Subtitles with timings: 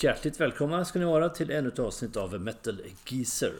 [0.00, 3.52] Hjärtligt välkomna ska ni vara till ännu ett avsnitt av Metal Geezer.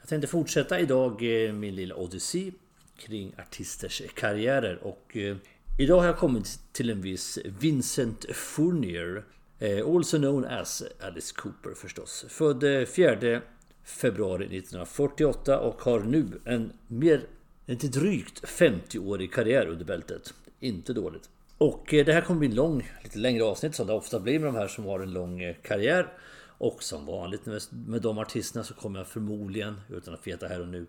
[0.00, 2.52] Jag tänkte fortsätta idag eh, min lilla odyssé
[2.96, 5.36] kring artisters karriärer och eh,
[5.78, 9.24] idag har jag kommit till en viss Vincent Fournier
[9.58, 12.24] eh, Also known as Alice Cooper förstås.
[12.28, 13.40] Född 4
[13.84, 17.20] februari 1948 och har nu en mer
[17.66, 20.34] inte drygt 50-årig karriär under bältet.
[20.60, 21.28] Inte dåligt.
[21.58, 24.38] Och eh, det här kommer bli en lång, lite längre avsnitt som det ofta blir
[24.38, 26.12] med de här som har en lång eh, karriär.
[26.58, 30.68] Och som vanligt med de artisterna så kommer jag förmodligen, utan att veta här och
[30.68, 30.86] nu,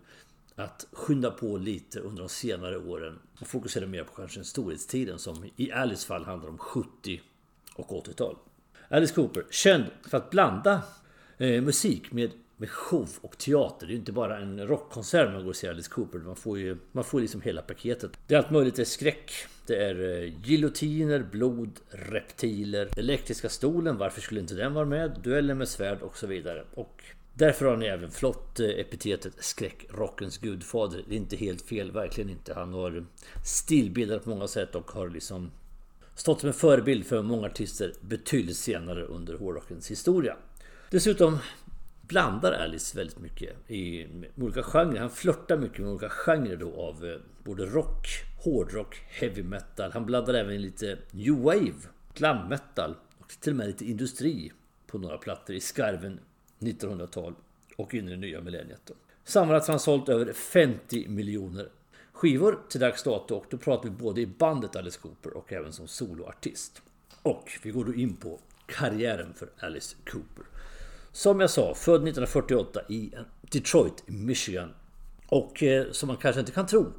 [0.56, 5.44] att skynda på lite under de senare åren och fokusera mer på kanske storhetstiden som
[5.56, 7.20] i Alice fall handlar om 70
[7.74, 8.36] och 80-tal.
[8.88, 10.82] Alice Cooper, känd för att blanda
[11.38, 13.86] eh, musik med med show och teater.
[13.86, 16.18] Det är ju inte bara en rockkonsert man går och ser Alice Cooper.
[16.18, 18.10] Man får ju man får liksom hela paketet.
[18.26, 18.76] Det är allt möjligt.
[18.76, 19.32] Det är skräck.
[19.66, 23.96] Det är eh, giljotiner, blod, reptiler, elektriska stolen.
[23.96, 25.20] Varför skulle inte den vara med?
[25.22, 26.64] Dueller med svärd och så vidare.
[26.74, 27.04] Och
[27.34, 31.04] därför har ni även flott eh, epitetet skräckrockens gudfader.
[31.08, 32.54] Det är inte helt fel, verkligen inte.
[32.54, 33.06] Han har
[33.44, 35.50] stilbildat på många sätt och har liksom
[36.14, 40.36] stått som en förebild för många artister betydligt senare under hårdrockens historia.
[40.90, 41.38] Dessutom
[42.08, 45.00] blandar Alice väldigt mycket i olika genrer.
[45.00, 48.06] Han flörtar mycket med olika genrer då av eh, både rock,
[48.44, 49.92] hårdrock, heavy metal.
[49.92, 51.74] Han blandar även in lite new wave,
[52.14, 54.52] glam metal och till och med lite industri
[54.86, 56.20] på några plattor i skarven
[56.58, 57.34] 1900-tal
[57.76, 58.90] och in i det nya millenniet.
[59.24, 61.68] Sammanlagt har han sålt över 50 miljoner
[62.12, 65.72] skivor till dags dato och då pratar vi både i bandet Alice Cooper och även
[65.72, 66.82] som soloartist.
[67.22, 70.44] Och vi går då in på karriären för Alice Cooper.
[71.14, 73.10] Som jag sa, född 1948 i
[73.42, 74.74] Detroit, Michigan.
[75.28, 76.92] Och eh, som man kanske inte kan tro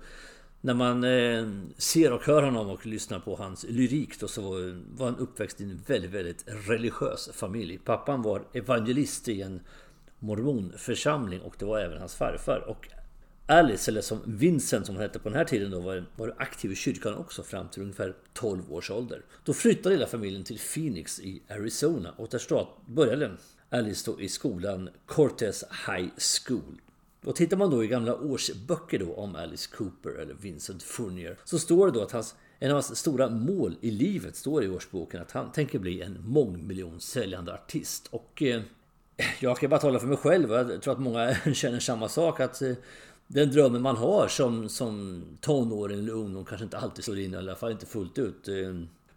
[0.61, 4.41] när man eh, ser och hör honom och lyssnar på hans lyrik då så
[4.97, 7.77] var han uppväxt i en väldigt, väldigt religiös familj.
[7.77, 9.61] Pappan var evangelist i en
[10.19, 12.65] mormonförsamling och det var även hans farfar.
[12.67, 12.87] Och
[13.45, 16.71] Alice, eller som Vincent som han hette på den här tiden då, var, var aktiv
[16.71, 19.21] i kyrkan också fram till ungefär 12 års ålder.
[19.43, 22.39] Då flyttade hela familjen till Phoenix i Arizona och där
[22.85, 23.31] började
[23.75, 26.81] Alice då i skolan Cortez High School.
[27.25, 31.59] Och tittar man då i gamla årsböcker då om Alice Cooper eller Vincent Fournier så
[31.59, 35.21] står det då att hans, en av hans stora mål i livet står i årsboken
[35.21, 38.07] att han tänker bli en mångmiljonsäljande artist.
[38.11, 38.61] Och eh,
[39.39, 42.39] jag kan bara tala för mig själv och jag tror att många känner samma sak
[42.39, 42.73] att eh,
[43.27, 47.37] den drömmen man har som, som tonåring eller ungdom kanske inte alltid slår in, i
[47.37, 48.47] alla fall inte fullt ut.
[48.47, 48.55] Eh.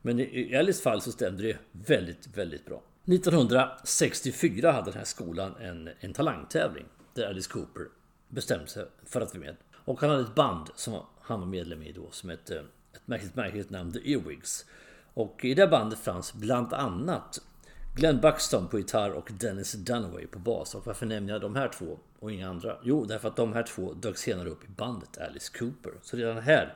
[0.02, 2.82] Men i Alice fall så stämde det väldigt, väldigt bra.
[3.08, 7.86] 1964 hade den här skolan en, en talangtävling där Alice Cooper
[8.28, 9.56] bestämde sig för att vara med.
[9.74, 13.34] Och han hade ett band som han var medlem i då som hette ett märkligt,
[13.34, 14.66] märkligt namn, The Earwigs.
[15.14, 17.40] Och i det bandet fanns bland annat
[17.96, 20.74] Glenn Buxton på gitarr och Dennis Dunaway på bas.
[20.74, 22.76] Och varför nämner jag de här två och inga andra?
[22.82, 25.92] Jo, därför att de här två dök senare upp i bandet Alice Cooper.
[26.02, 26.74] Så redan här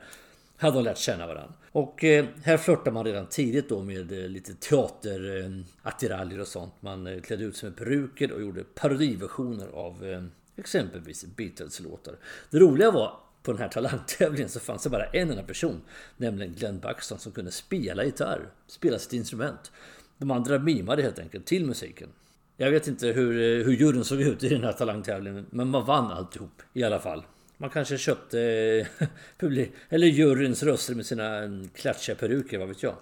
[0.63, 1.53] hade de lärt känna varandra.
[1.71, 6.73] Och eh, här flörtar man redan tidigt då med eh, lite teaterattiraljer eh, och sånt.
[6.79, 10.23] Man eh, klädde ut sig med peruker och gjorde parodiversioner av eh,
[10.55, 12.15] exempelvis Beatles-låtar.
[12.49, 15.81] Det roliga var på den här talangtävlingen så fanns det bara en enda person,
[16.17, 19.71] nämligen Glenn Buxton, som kunde spela gitarr, spela sitt instrument.
[20.17, 22.09] De andra mimade helt enkelt till musiken.
[22.57, 26.11] Jag vet inte hur, hur juryn såg ut i den här talangtävlingen, men man vann
[26.11, 27.23] alltihop i alla fall.
[27.63, 28.39] Man kanske köpte
[29.39, 31.41] eh, eller juryns röster med sina
[31.75, 32.95] klatschiga peruker, vad vet jag.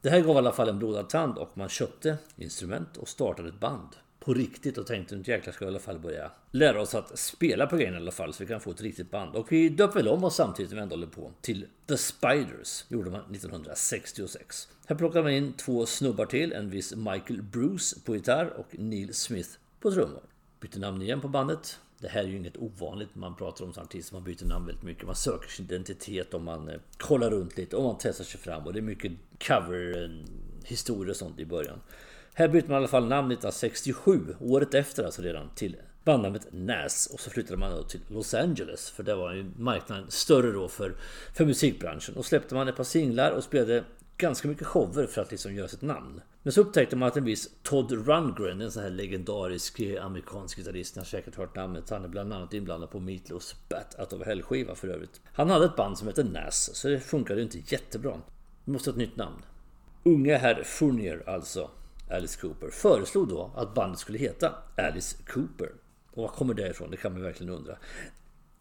[0.00, 3.48] Det här gav i alla fall en blodad tand och man köpte instrument och startade
[3.48, 3.88] ett band.
[4.18, 7.18] På riktigt och tänkte att jäklar ska vi i alla fall börja lära oss att
[7.18, 9.36] spela på grejen i alla fall så vi kan få ett riktigt band.
[9.36, 12.84] Och vi döpte väl om oss samtidigt när vi ändå håller på till The Spiders.
[12.88, 14.68] Gjorde man 1966.
[14.86, 16.52] Här plockade man in två snubbar till.
[16.52, 20.22] En viss Michael Bruce på gitarr och Neil Smith på trummor.
[20.60, 21.78] Bytte namn igen på bandet.
[21.98, 23.14] Det här är ju inget ovanligt.
[23.14, 25.06] Man pratar om artister, man byter namn väldigt mycket.
[25.06, 28.66] Man söker sin identitet och man eh, kollar runt lite och man testar sig fram.
[28.66, 29.12] Och det är mycket
[29.46, 30.10] cover eh,
[30.64, 31.80] historier och sånt i början.
[32.34, 37.06] Här bytte man i alla fall namn 1967, året efter alltså redan, till bandnamnet Nas.
[37.12, 40.68] Och så flyttade man då till Los Angeles, för där var ju marknaden större då
[40.68, 40.96] för,
[41.34, 42.16] för musikbranschen.
[42.16, 43.84] Och släppte man ett par singlar och spelade
[44.18, 46.20] ganska mycket shower för att liksom göra sitt namn.
[46.42, 50.58] Men så upptäckte man att en viss Todd Rundgren, en sån här legendarisk eh, amerikansk
[50.58, 51.90] gitarrist, ni har säkert hört namnet.
[51.90, 55.20] Han är bland annat inblandad på Meatloafs Bat Out of Hell skiva för övrigt.
[55.32, 58.20] Han hade ett band som hette Nas, så det funkade inte jättebra.
[58.64, 59.42] Vi måste ha ett nytt namn.
[60.02, 61.70] Unge herr Fournier alltså,
[62.10, 65.72] Alice Cooper, föreslog då att bandet skulle heta Alice Cooper.
[66.10, 66.90] Och var kommer det ifrån?
[66.90, 67.76] Det kan man verkligen undra.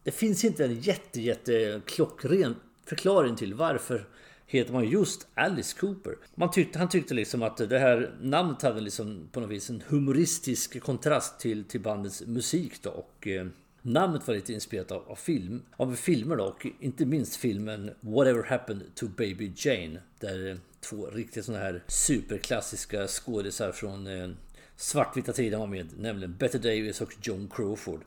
[0.03, 2.55] Det finns inte en jätte, jätte klockren
[2.85, 4.07] förklaring till varför
[4.47, 6.17] heter man just Alice Cooper.
[6.35, 9.83] Man tyckte, han tyckte liksom att det här namnet hade liksom på något vis en
[9.87, 12.89] humoristisk kontrast till, till bandets musik då.
[12.89, 13.47] Och, eh,
[13.87, 18.43] Namnet var lite inspirerat av, av, film, av filmer då, och inte minst filmen Whatever
[18.43, 19.99] Happened to Baby Jane.
[20.19, 24.29] Där eh, två riktigt sådana här superklassiska skådisar från eh,
[24.75, 25.87] svartvita tiden var med.
[25.97, 28.01] Nämligen Betty Davis och John Crawford.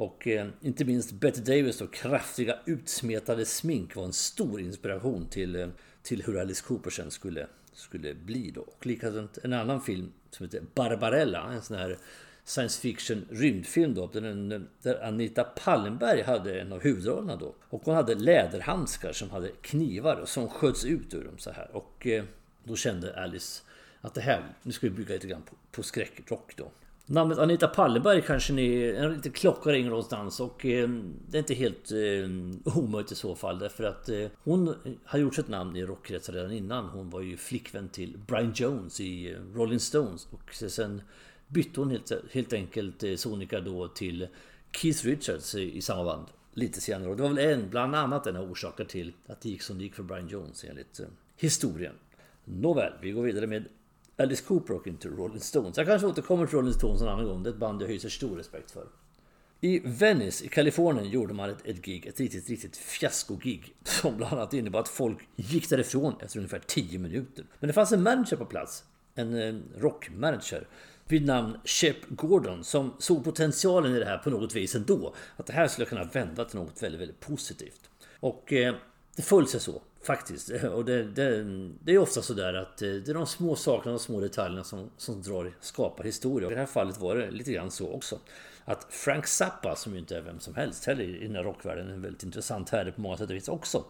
[0.00, 5.56] Och eh, inte minst Betty Davis och kraftiga utsmetade smink var en stor inspiration till,
[5.56, 5.68] eh,
[6.02, 8.60] till hur Alice Cooper sen skulle, skulle bli då.
[8.60, 11.98] Och likadant en annan film som heter Barbarella, en sån här
[12.44, 14.06] science fiction rymdfilm då,
[14.82, 17.54] där, Anita Pallenberg hade en av huvudrollerna då.
[17.60, 21.70] Och hon hade läderhandskar som hade knivar som sköts ut ur dem så här.
[21.72, 22.24] Och eh,
[22.64, 23.62] då kände Alice
[24.00, 26.70] att det här, nu ska vi bygga lite grann på, på skräckrock då.
[27.12, 28.94] Namnet Anita Pallenberg kanske ni...
[28.98, 30.88] En liten klocka ringer någonstans och eh,
[31.28, 34.74] det är inte helt eh, omöjligt i så fall därför att eh, hon
[35.04, 36.84] har gjort sitt namn i rockkretsar redan innan.
[36.84, 41.02] Hon var ju flickvän till Brian Jones i eh, Rolling Stones och sen
[41.48, 44.28] bytte hon helt, helt enkelt eh, sonika då till
[44.72, 47.10] Keith Richards i, i samma band lite senare.
[47.10, 49.78] Och det var väl en, bland annat en av orsakerna till att det gick som
[49.78, 51.06] det gick för Brian Jones enligt eh,
[51.36, 51.94] historien.
[52.44, 53.64] Nåväl, vi går vidare med
[54.20, 55.76] Alice Cooper och inte Rolling Stones.
[55.76, 57.42] Jag kanske återkommer till Rolling Stones en annan gång.
[57.42, 58.86] Det är ett band jag hyser stor respekt för.
[59.60, 63.74] I Venice i Kalifornien gjorde man ett, ett gig, ett riktigt, riktigt fiasko-gig.
[63.84, 67.44] Som bland annat innebar att folk gick därifrån efter ungefär 10 minuter.
[67.60, 68.84] Men det fanns en manager på plats.
[69.14, 70.68] En eh, rockmanager
[71.08, 75.14] vid namn Shep Gordon som såg potentialen i det här på något vis ändå.
[75.36, 77.90] Att det här skulle kunna vända till något väldigt, väldigt positivt.
[78.20, 78.74] Och eh,
[79.16, 80.50] det föll sig så faktiskt.
[80.74, 81.44] Och det, det,
[81.84, 84.90] det är ofta sådär att eh, det är de små sakerna, de små detaljerna som,
[84.96, 86.46] som drar, skapar historia.
[86.46, 88.18] Och I det här fallet var det lite grann så också.
[88.64, 91.90] Att Frank Zappa, som ju inte är vem som helst heller i den här rockvärlden,
[91.90, 93.84] en väldigt intressant herre på många sätt och vis också.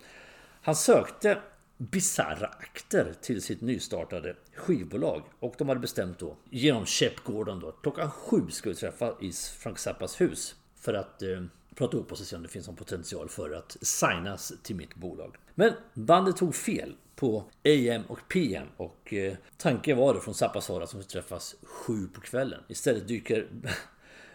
[0.62, 1.38] Han sökte
[1.76, 5.22] bisarra akter till sitt nystartade skivbolag.
[5.40, 9.32] Och de hade bestämt då, genom Shep Gordon då, klockan sju ska vi träffa i
[9.32, 10.54] Frank Zappas hus.
[10.76, 11.42] För att eh,
[11.74, 14.94] prata upp oss och se om det finns någon potential för att signas till mitt
[14.94, 15.36] bolag.
[15.54, 20.68] Men bandet tog fel på AM och PM och eh, tanken var då från Zappas
[20.68, 22.60] håll att de skulle träffas sju på kvällen.
[22.68, 23.48] Istället dyker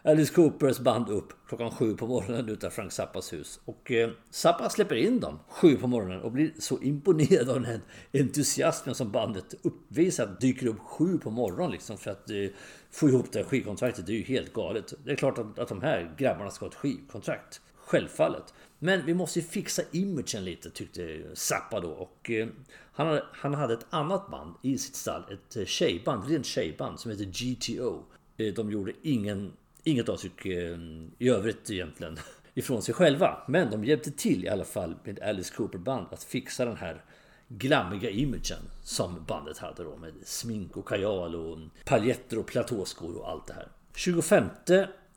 [0.07, 3.59] Alice Coopers band upp klockan sju på morgonen utanför Frank Zappas hus.
[3.65, 7.81] Och eh, Zappa släpper in dem sju på morgonen och blir så imponerad av den
[8.13, 10.37] entusiasmen som bandet uppvisar.
[10.39, 12.47] Dyker upp sju på morgonen liksom för att eh,
[12.91, 14.05] få ihop det här skivkontraktet.
[14.05, 14.93] Det är ju helt galet.
[15.05, 17.61] Det är klart att, att de här grabbarna ska ha ett skivkontrakt.
[17.75, 18.53] Självfallet.
[18.79, 21.89] Men vi måste ju fixa imagen lite tyckte Zappa då.
[21.89, 22.47] Och eh,
[22.91, 25.23] han, hade, han hade ett annat band i sitt stall.
[25.31, 28.03] Ett tjejband, tjejband, rent tjejband som heter GTO.
[28.37, 29.51] Eh, de gjorde ingen
[29.85, 30.77] inget avtryck eh,
[31.17, 32.19] i övrigt egentligen
[32.53, 33.37] ifrån sig själva.
[33.47, 37.03] Men de hjälpte till i alla fall med Alice Cooper band att fixa den här
[37.47, 43.29] glammiga imagen som bandet hade då med smink och kajal och paljetter och platåskor och
[43.29, 43.67] allt det här.
[43.95, 44.45] 25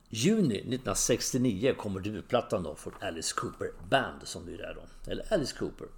[0.08, 5.10] juni 1969 kommer debutplattan då från Alice Cooper Band som det är då.
[5.10, 5.88] Eller Alice Cooper.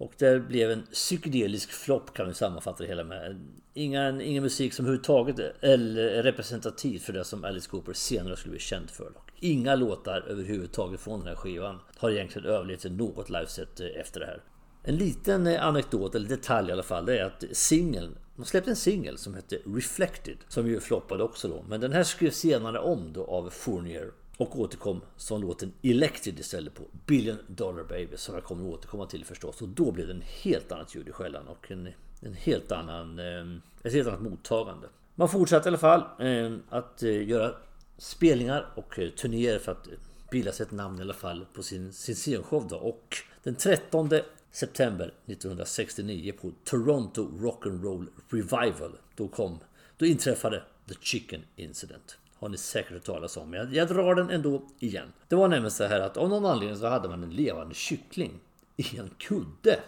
[0.00, 3.40] Och det blev en psykedelisk flopp kan vi sammanfatta det hela med.
[3.74, 5.78] Ingen, ingen musik som överhuvudtaget är
[6.22, 9.12] representativ för det som Alice Cooper senare skulle bli känd för.
[9.40, 14.26] Inga låtar överhuvudtaget från den här skivan har egentligen överlevt något liveset eh, efter det
[14.26, 14.42] här.
[14.82, 18.70] En liten eh, anekdot, eller detalj i alla fall, det är att singeln, de släppte
[18.70, 21.64] en singel som hette Reflected, som ju floppade också då.
[21.68, 24.10] Men den här skrevs senare om då av Fournier
[24.40, 29.06] och återkom som låten Elected istället på Billion Dollar Baby som jag kommer att återkomma
[29.06, 29.62] till förstås.
[29.62, 31.88] Och då blev det en helt annat ljud i skällan och en,
[32.20, 34.88] en helt annan, eh, ett helt annat mottagande.
[35.14, 37.54] Man fortsatte i alla fall eh, att eh, göra
[37.98, 39.88] spelningar och turnéer för att
[40.30, 42.76] bilda sig ett namn i alla fall på sin, sin scenshow då.
[42.76, 44.10] Och den 13
[44.50, 49.58] september 1969 på Toronto Rock'n'Roll Revival då kom,
[49.96, 53.52] då inträffade The Chicken Incident har ni säkert hört talas om.
[53.52, 55.12] Jag, jag drar den ändå igen.
[55.28, 58.40] Det var nämligen så här att av någon anledning så hade man en levande kyckling
[58.76, 59.80] i en kudde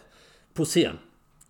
[0.55, 0.99] på scen.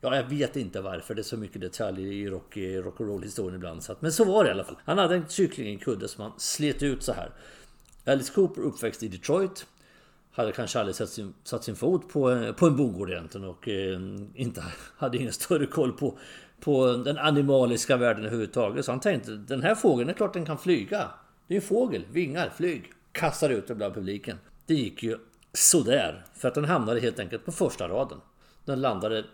[0.01, 1.15] Ja, jag vet inte varför.
[1.15, 2.57] Det är så mycket detaljer i rock,
[3.01, 3.83] roll historien ibland.
[3.83, 4.79] Så att, men så var det i alla fall.
[4.85, 7.31] Han hade en kyckling i en kudde som han slet ut så här.
[8.07, 9.67] Alice Cooper uppväxt i Detroit.
[10.33, 14.01] Hade kanske aldrig satt sin, satt sin fot på, på en bondgård egentligen och eh,
[14.35, 14.65] inte
[14.97, 16.19] hade ingen större koll på
[16.63, 18.85] på den animaliska världen överhuvudtaget.
[18.85, 21.11] Så han tänkte, den här fågeln är klart den kan flyga.
[21.47, 22.93] Det är en fågel, vingar, flyg.
[23.13, 24.39] Kastar ut den bland publiken.
[24.67, 25.19] Det gick ju
[25.53, 26.25] sådär.
[26.35, 28.19] För att den hamnade helt enkelt på första raden.
[28.65, 29.25] Den landade,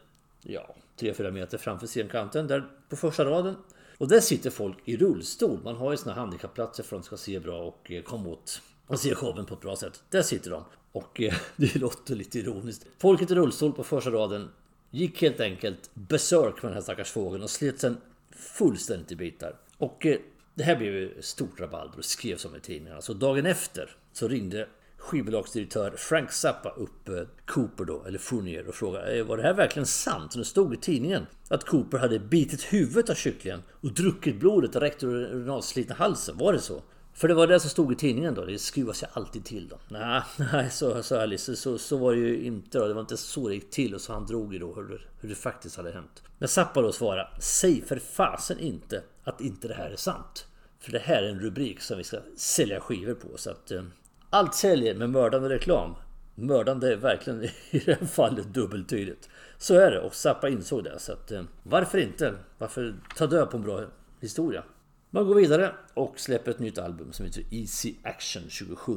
[0.42, 2.46] ja, 3-4 meter framför scenkanten.
[2.46, 3.56] Där på första raden.
[3.98, 5.60] Och där sitter folk i rullstol.
[5.64, 8.62] Man har ju såna handikappplatser för att de ska se bra och eh, komma åt
[8.86, 10.02] och se showen på ett bra sätt.
[10.10, 10.64] Där sitter de.
[10.92, 12.86] Och eh, det låter lite ironiskt.
[12.98, 14.48] Folket i rullstol på första raden
[14.90, 17.96] gick helt enkelt besök med den här stackars fågeln och slet sen
[18.30, 19.56] fullständigt i bitar.
[19.78, 20.18] Och eh,
[20.54, 23.00] det här blev ju stort rabalder och skrevs om i tidningarna.
[23.00, 27.14] Så dagen efter så ringde skivbolagsdirektör Frank Zappa upp eh,
[27.46, 30.32] Cooper då, eller Fournier och frågade eh, var det här verkligen sant?
[30.32, 34.72] Som det stod i tidningen att Cooper hade bitit huvudet av kycklingen och druckit blodet
[34.72, 36.38] direkt ur den avslitna halsen.
[36.38, 36.82] Var det så?
[37.18, 38.44] För det var det som stod i tidningen då.
[38.44, 39.78] Det skruvar sig alltid till då.
[39.88, 40.22] Nej,
[40.52, 41.56] nej så, så Alice.
[41.56, 42.88] Så, så var det ju inte då.
[42.88, 43.94] Det var inte så det gick till.
[43.94, 46.22] Och så han drog ju då hur, hur det faktiskt hade hänt.
[46.38, 47.28] Men Zappa då svarade.
[47.40, 50.46] Säg för fasen inte att inte det här är sant.
[50.80, 53.28] För det här är en rubrik som vi ska sälja skivor på.
[53.36, 53.82] Så att eh,
[54.30, 55.94] allt säljer med mördande reklam.
[56.34, 59.28] Mördande är verkligen i det här fallet dubbeltydigt.
[59.58, 60.98] Så är det och Zappa insåg det.
[60.98, 62.34] Så att, eh, varför inte?
[62.58, 63.84] Varför ta död på en bra
[64.20, 64.62] historia?
[65.10, 68.92] Man går vidare och släpper ett nytt album som heter Easy Action 27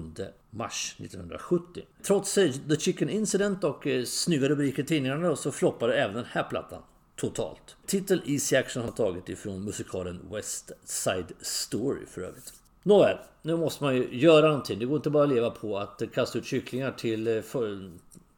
[0.49, 1.81] mars 1970.
[2.03, 6.43] Trots The Chicken Incident och eh, snygga rubriker i tidningarna så floppade även den här
[6.43, 6.81] plattan
[7.15, 7.75] totalt.
[7.85, 12.53] Titel Easy Action har tagit ifrån musikalen West Side Story för övrigt.
[12.83, 14.79] Nåväl, nu måste man ju göra någonting.
[14.79, 17.91] Det går inte bara att leva på att kasta ut kycklingar till, eh, för,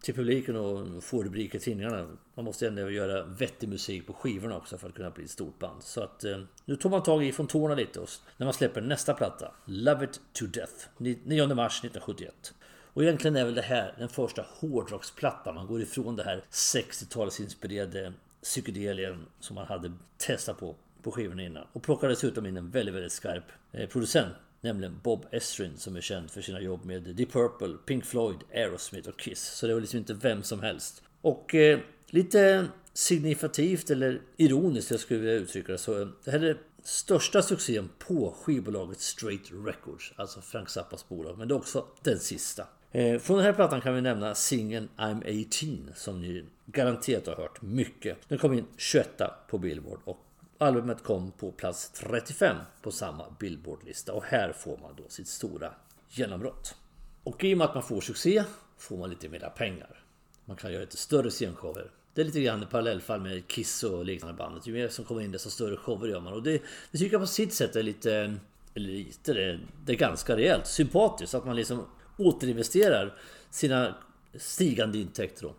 [0.04, 2.08] till publiken och få rubriker i tidningarna.
[2.36, 5.60] Man måste ändå göra vettig musik på skivorna också för att kunna bli ett stort
[5.60, 5.84] band.
[5.84, 8.82] Så att eh, nu tog man tag i från tårna lite och när man släpper
[8.82, 9.52] nästa platta.
[9.66, 10.74] Love It To Death.
[10.98, 12.54] 9 mars 1971.
[12.94, 15.56] Och egentligen är väl det här den första hårdrocksplattan.
[15.56, 21.68] Man går ifrån det här 60-talsinspirerade psykedelien som man hade testat på på skivorna innan.
[21.74, 24.34] Och plockade dessutom in en väldigt, väldigt skarp eh, producent.
[24.64, 29.10] Nämligen Bob Estrin som är känd för sina jobb med Deep Purple, Pink Floyd, Aerosmith
[29.10, 29.44] och Kiss.
[29.44, 31.04] Så det var liksom inte vem som helst.
[31.22, 36.08] Och eh, lite signifikativt eller ironiskt jag skulle vilja uttrycka det så.
[36.24, 40.14] Det här är största succén på skivbolaget Straight Records.
[40.16, 41.38] Alltså Frank Zappas bolag.
[41.38, 42.68] Men det är också den sista.
[42.92, 45.46] Eh, från den här plattan kan vi nämna singeln I'm
[45.86, 48.18] 18 som ni garanterat har hört mycket.
[48.28, 50.26] Den kom in 21 på Billboard och
[50.64, 55.74] Albumet kom på plats 35 på samma Billboardlista och här får man då sitt stora
[56.10, 56.76] genombrott.
[57.24, 58.44] Och i och med att man får succé
[58.78, 60.04] får man lite mera pengar.
[60.46, 61.92] Man kan göra lite större scenshower.
[62.14, 64.68] Det är lite grann parallellfall med Kiss och liknande bandet.
[64.68, 66.34] Ju mer som kommer in desto större shower gör man.
[66.34, 68.36] Och det, det tycker jag på sitt sätt är lite...
[68.76, 70.68] Eller lite, det, det är ganska rejält.
[70.68, 71.86] Sympatiskt att man liksom
[72.18, 73.18] återinvesterar
[73.50, 73.96] sina
[74.36, 75.54] stigande intäkter då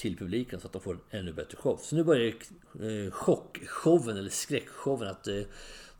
[0.00, 1.78] till publiken så att de får en ännu bättre show.
[1.82, 5.40] Så nu börjar eh, chockshowen eller skräckshowen att eh,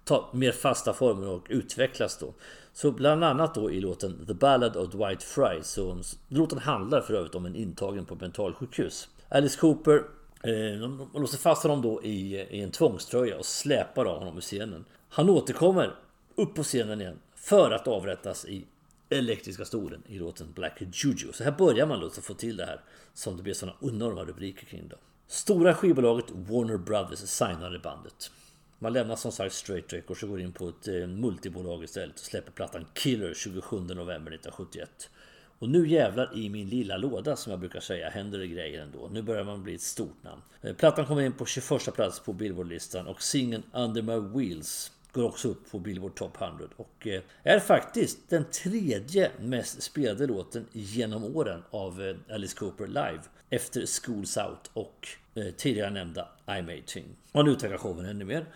[0.04, 2.34] ta mer fasta former och utvecklas då.
[2.72, 7.14] Så bland annat då i låten The Ballad of Dwight Fry så låten handlar för
[7.14, 9.08] övrigt om en intagen på mentalsjukhus.
[9.28, 9.96] Alice Cooper
[10.42, 14.40] eh, de låser fast honom då i, i en tvångströja och släpar av honom ur
[14.40, 14.84] scenen.
[15.08, 15.94] Han återkommer
[16.34, 18.64] upp på scenen igen för att avrättas i
[19.10, 21.32] elektriska stolen i låten Black Juju.
[21.32, 22.80] Så här börjar man då få till det här
[23.14, 24.96] som det blir sådana enorma rubriker kring då.
[25.26, 28.30] Stora skivbolaget Warner Brothers signade bandet.
[28.78, 32.24] Man lämnar som sagt Straight Records och går in på ett eh, multibolag istället och
[32.24, 35.10] släpper plattan Killer 27 november 1971.
[35.58, 39.08] Och nu jävlar i min lilla låda som jag brukar säga händer det grejer ändå.
[39.12, 40.42] Nu börjar man bli ett stort namn.
[40.60, 45.24] Eh, plattan kommer in på 21 plats på Billboardlistan och singeln Under My Wheels Går
[45.24, 50.66] också upp på Billboard Top 100 och eh, är faktiskt den tredje mest spelade låten
[50.72, 53.20] genom åren av eh, Alice Cooper live.
[53.50, 57.02] Efter Schools Out och eh, tidigare nämnda I'm 18.
[57.32, 58.46] Man utvecklar showen ännu mer.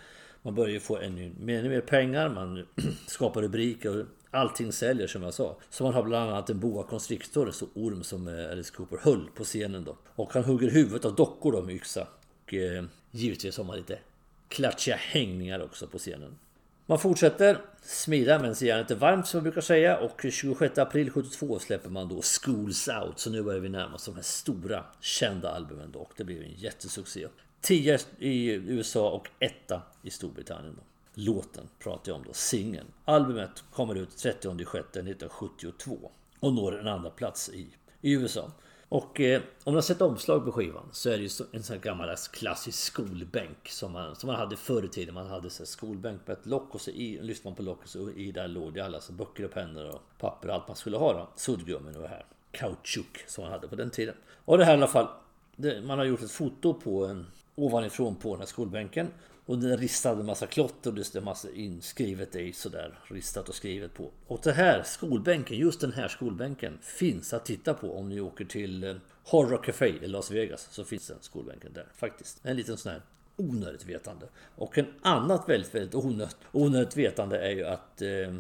[0.43, 2.67] Man börjar ju få ännu mer, ännu mer pengar, man
[3.07, 5.57] skapar rubriker och allting säljer som jag sa.
[5.71, 9.45] Så man har bland annat en boa constrictor, så orm som Alice Cooper höll på
[9.45, 9.97] scenen då.
[10.07, 12.07] Och han hugger huvudet av dockor då med yxa.
[12.45, 13.99] Och eh, givetvis har man lite
[14.49, 16.39] klatschiga hängningar också på scenen.
[16.87, 21.59] Man fortsätter smida medan järnet är varmt som man brukar säga och 26 april 72
[21.59, 23.19] släpper man då Schools Out.
[23.19, 26.43] Så nu börjar vi närma oss de här stora kända albumen då och det blir
[26.43, 27.27] en jättesuccé.
[27.61, 30.75] 10 i USA och etta i Storbritannien.
[30.77, 30.83] Då.
[31.15, 32.87] Låten pratar jag om då, singeln.
[33.05, 36.11] Albumet kommer ut 30 juni 1972
[36.41, 37.67] och når en andra plats i,
[38.01, 38.53] i USA.
[38.95, 41.75] Och eh, om du har sett omslag på skivan så är det ju en sån
[41.75, 45.15] här gammal klassisk skolbänk som man, som man hade förr i tiden.
[45.15, 48.11] Man hade så skolbänk med ett lock och så i, lyfte man på locket så
[48.11, 50.97] i där låg det alla så böcker och pennor och papper och allt man skulle
[50.97, 51.29] ha då.
[51.37, 52.25] Suddgummin och det här.
[52.51, 54.15] Kautschuk som man hade på den tiden.
[54.45, 55.09] Och det här i alla fall.
[55.57, 59.09] Det, man har gjort ett foto på en ovanifrån på den här skolbänken.
[59.47, 63.55] Och den ristade en massa klotter och det står massa inskrivet i sådär ristat och
[63.55, 64.11] skrivet på.
[64.27, 68.45] Och det här skolbänken, just den här skolbänken finns att titta på om ni åker
[68.45, 68.85] till
[69.25, 70.69] Horror Hard Rock Café i Las Vegas.
[70.71, 72.41] Så finns den skolbänken där faktiskt.
[72.43, 73.03] En liten sån här
[73.37, 74.27] onödigt vetande.
[74.57, 78.35] Och en annat väldigt, väldigt onödigt, onödigt vetande är ju att eh,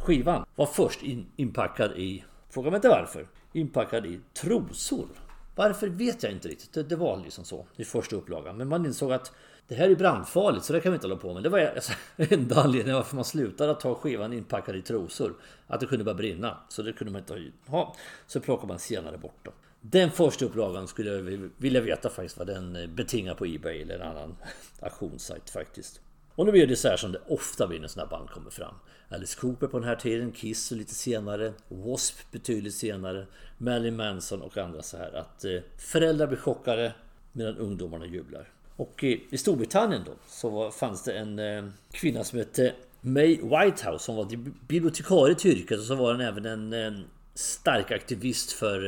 [0.00, 5.08] skivan var först in, inpackad i, fråga mig inte varför, inpackad i trosor.
[5.56, 6.72] Varför vet jag inte riktigt.
[6.72, 8.56] Det, det var liksom så i första upplagan.
[8.56, 9.32] Men man insåg att
[9.68, 11.42] det här är brandfarligt så det kan vi inte hålla på med.
[11.42, 15.34] Det var alltså, enda anledningen varför man slutade att ta skivan inpackad i trosor.
[15.66, 16.58] Att det kunde börja brinna.
[16.68, 17.96] Så det kunde man inte ha.
[18.26, 19.54] Så plockade man senare bort dem.
[19.80, 24.02] Den första upplagan skulle jag vilja veta faktiskt vad den betingar på Ebay eller en
[24.02, 24.36] annan
[24.80, 26.00] auktionssajt faktiskt.
[26.36, 28.74] Och nu blir det så här som det ofta blir när sådana band kommer fram.
[29.08, 32.22] Alice Cooper på den här tiden, Kiss lite senare, W.A.S.P.
[32.32, 33.26] betydligt senare,
[33.58, 35.12] Marilyn Manson och andra så här.
[35.12, 36.92] Att eh, föräldrar blir chockade
[37.32, 38.48] medan ungdomarna jublar.
[38.76, 44.04] Och eh, i Storbritannien då så fanns det en eh, kvinna som hette May Whitehouse
[44.04, 44.36] som var
[44.68, 48.80] bibliotekarie till yrket och så var hon även en, stark aktivist för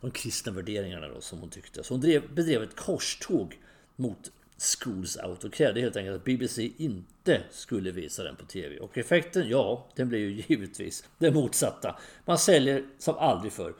[0.00, 1.84] de kristna värderingarna då, som hon tyckte.
[1.84, 3.58] Så hon drev, bedrev ett korståg
[3.96, 8.78] mot Schools Out och krävde helt enkelt att BBC inte skulle visa den på TV.
[8.78, 11.98] Och effekten, ja, den blev ju givetvis den motsatta.
[12.24, 13.74] Man säljer som aldrig förr.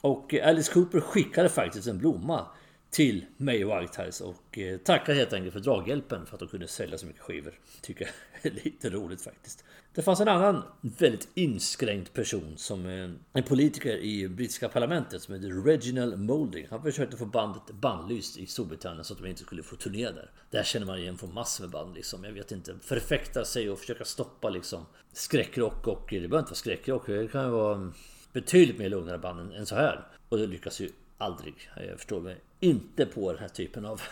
[0.00, 2.46] Och Alice Cooper skickade faktiskt en blomma
[2.90, 6.98] till May Whitehouse och eh, tackar helt enkelt för draghjälpen för att de kunde sälja
[6.98, 7.58] så mycket skivor.
[7.80, 8.10] Tycker
[8.42, 9.64] jag är lite roligt faktiskt.
[9.94, 15.34] Det fanns en annan väldigt inskränkt person som är en politiker i brittiska parlamentet som
[15.34, 16.66] heter Reginald Moulding.
[16.70, 20.30] Han försökte få bandet bannlyst i Storbritannien så att de inte skulle få turnera där.
[20.50, 22.24] Där känner man igen från massor med band liksom.
[22.24, 22.74] Jag vet inte.
[22.82, 27.06] Förfäkta sig och försöka stoppa liksom skräckrock och det behöver inte vara skräckrock.
[27.06, 27.92] Det kan ju vara
[28.32, 30.06] betydligt mer lugnare band än så här.
[30.28, 31.54] Och det lyckas ju aldrig.
[31.76, 34.02] Jag förstår mig inte på den här typen av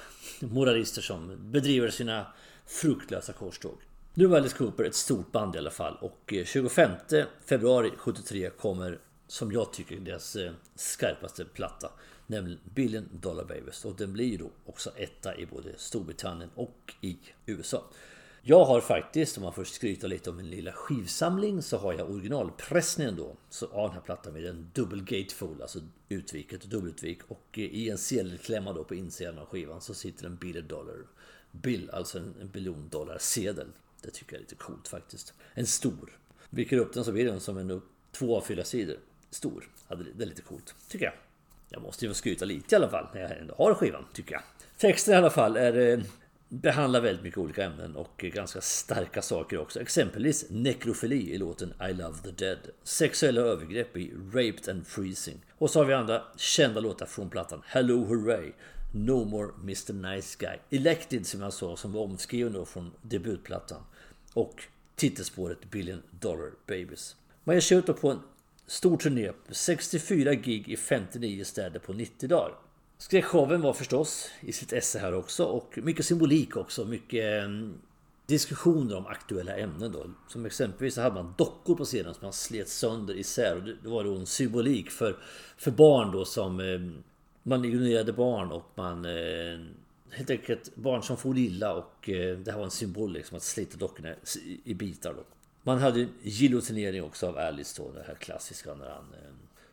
[0.41, 2.27] moralister som bedriver sina
[2.67, 3.79] fruktlösa korståg.
[4.15, 6.91] Nu var Alice Cooper ett stort band i alla fall och eh, 25
[7.45, 11.91] februari 73 kommer som jag tycker deras eh, skarpaste platta.
[12.27, 16.95] Nämligen Billion Dollar Babies och den blir ju då också etta i både Storbritannien och
[17.01, 17.85] i USA.
[18.43, 22.11] Jag har faktiskt, om man får skryta lite om min lilla skivsamling, så har jag
[22.11, 25.79] originalpressningen då så av den här plattan med en dubbel gatefold, alltså
[26.09, 27.19] utviket och dubbelutvik.
[27.29, 30.97] Och eh, i en sedelklämma då på insidan av skivan så sitter en Bill-dollar...
[31.51, 33.67] bill, alltså en biljon dollar sedel.
[34.03, 35.35] Det tycker jag är lite coolt faktiskt.
[35.55, 36.19] En stor.
[36.51, 38.97] Viker upp den så blir den som en två av fyra sidor.
[39.31, 39.69] Stor.
[39.89, 41.15] Det är lite coolt, tycker jag.
[41.69, 44.33] Jag måste ju få skryta lite i alla fall när jag ändå har skivan, tycker
[44.33, 44.43] jag.
[44.77, 46.05] Texten i alla fall är eh,
[46.49, 49.81] behandlar väldigt mycket olika ämnen och ganska starka saker också.
[49.81, 52.59] Exempelvis nekrofili i låten I Love the Dead.
[52.83, 55.41] Sexuella övergrepp i Raped and Freezing.
[55.59, 58.53] Och så har vi andra kända låtar från plattan Hello Hooray,
[58.93, 60.81] No More Mr Nice Guy.
[60.81, 63.83] Elected som jag sa som var omskriven då från debutplattan.
[64.35, 64.63] Och
[64.97, 67.17] titelspåret Billion Dollar Babies.
[67.45, 68.21] Man ger sig ut på en
[68.67, 72.55] stor turné, 64 gig i 59 städer på 90 dagar.
[73.01, 76.85] Skräckshowen var förstås i sitt esse här också och mycket symbolik också.
[76.85, 77.79] Mycket mm,
[78.27, 80.11] diskussioner om aktuella ämnen då.
[80.29, 83.57] Som exempelvis så hade man dockor på scenen som man slet sönder isär.
[83.57, 85.17] Och det var då en symbolik för,
[85.57, 87.03] för barn då som mm,
[87.43, 89.59] man ignorerade barn och man eh,
[90.11, 93.43] helt enkelt barn som får illa och eh, det här var en symbol liksom att
[93.43, 94.15] slita dockorna
[94.65, 95.25] i bitar då.
[95.63, 99.15] Man hade giljotinering också av Alice då, det här klassiska när han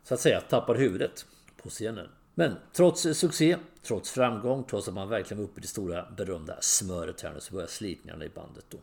[0.03, 1.25] så att säga tappar huvudet
[1.63, 2.07] på scenen.
[2.35, 6.57] Men trots succé, trots framgång, trots att man verkligen var uppe i det stora berömda
[6.61, 8.77] smöret här nu så börjar slitningarna i bandet då.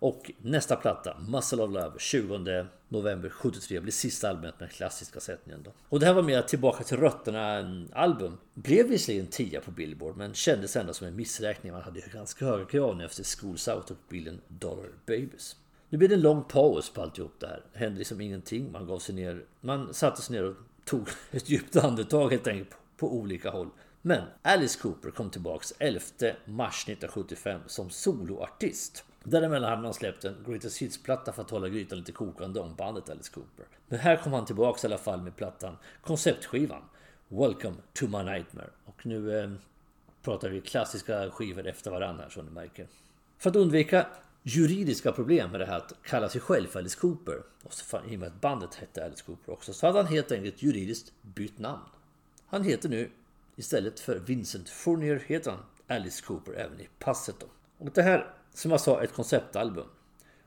[0.00, 5.20] Och nästa platta, Muscle of Love, 20 november 73 blir sista albumet med den klassiska
[5.20, 5.72] sättningen då.
[5.88, 7.58] Och det här var mer tillbaka till rötterna
[7.92, 8.38] album.
[8.54, 11.72] Blev visserligen 10 på Billboard men kändes ändå som en missräkning.
[11.72, 15.56] Man hade ju ganska höga krav nu efter Schools Out och bilden Dollar Babies.
[15.88, 17.62] Nu blir det en lång paus på alltihop det här.
[17.72, 18.72] Det hände liksom ingenting.
[18.72, 19.44] Man gav sig ner.
[19.60, 23.70] Man satte sig ner och tog ett djupt andetag helt enkelt på olika håll.
[24.02, 26.00] Men Alice Cooper kom tillbaks 11
[26.44, 29.04] mars 1975 som soloartist.
[29.24, 33.10] Däremellan hade man släppt en Greatest Hits-platta för att hålla grytan lite kokande om bandet
[33.10, 33.66] Alice Cooper.
[33.88, 36.82] Men här kom han tillbaks i alla fall med plattan, konceptskivan
[37.28, 38.70] Welcome to my nightmare.
[38.84, 39.50] Och nu eh,
[40.22, 42.86] pratar vi klassiska skivor efter varandra här som ni märker.
[43.38, 44.06] För att undvika
[44.42, 48.16] juridiska problem med det här att kalla sig själv för Alice Cooper, och så, i
[48.16, 51.58] och med att bandet hette Alice Cooper också, så hade han helt enkelt juridiskt bytt
[51.58, 51.82] namn.
[52.50, 53.10] Han heter nu
[53.56, 57.46] istället för Vincent Fournier heter han Alice Cooper även i passet då.
[57.78, 59.86] Och det här som jag sa ett konceptalbum.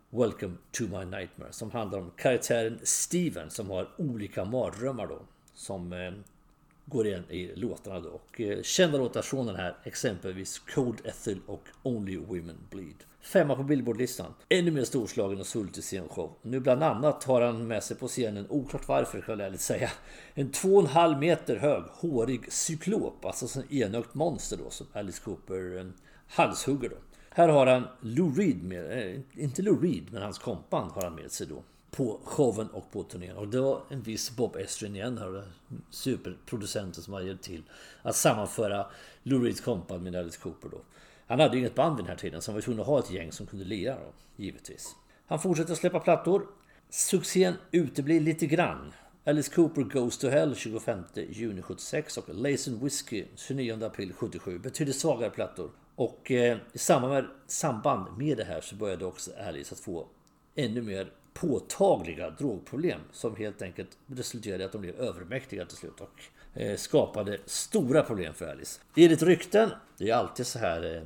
[0.10, 5.20] Welcome to my nightmare som handlar om karaktären Steven som har olika mardrömmar då.
[5.54, 6.12] Som eh,
[6.86, 8.10] går igen i låtarna då.
[8.10, 13.04] Och eh, kända låtar från den här exempelvis Cold Ethel och Only Women Bleed.
[13.22, 14.34] Femma på Billboardlistan.
[14.50, 16.38] Ännu mer storslagen och sultig scenshow.
[16.42, 19.90] Nu bland annat har han med sig på scenen, oklart varför kan jag ärligt säga,
[20.34, 25.86] en 2,5 meter hög hårig cyklop, alltså en enögt monster då som Alice Cooper eh,
[26.28, 26.96] halshugger då.
[27.30, 31.16] Här har han Lou Reed med, eh, inte Lou Reed, men hans kompan har han
[31.16, 31.64] med sig då.
[31.92, 33.38] på showen och på turnén.
[33.38, 35.44] Och det var en viss Bob Estrin igen här,
[35.90, 37.64] superproducenten som har hjälpt till
[38.02, 38.86] att sammanföra
[39.24, 40.82] Lou Reeds kompan med Alice Cooper då.
[41.32, 43.00] Han hade ju inget band vid den här tiden så han var tvungen att ha
[43.00, 44.96] ett gäng som kunde lira då, givetvis.
[45.28, 46.48] Han fortsätter släppa plattor.
[46.90, 48.94] Succén uteblir lite grann.
[49.26, 54.96] Alice Cooper Goes to Hell 25 juni 76 och Lazen Whiskey 29 april 77 betydligt
[54.96, 55.72] svagare plattor.
[55.96, 60.08] Och eh, i samband med, samband med det här så började också Alice att få
[60.56, 66.02] ännu mer påtagliga drogproblem som helt enkelt resulterade i att de blev övermäktiga till slut
[66.02, 68.80] och Eh, skapade stora problem för Alice.
[68.96, 71.02] Enligt rykten, det är alltid så här eh,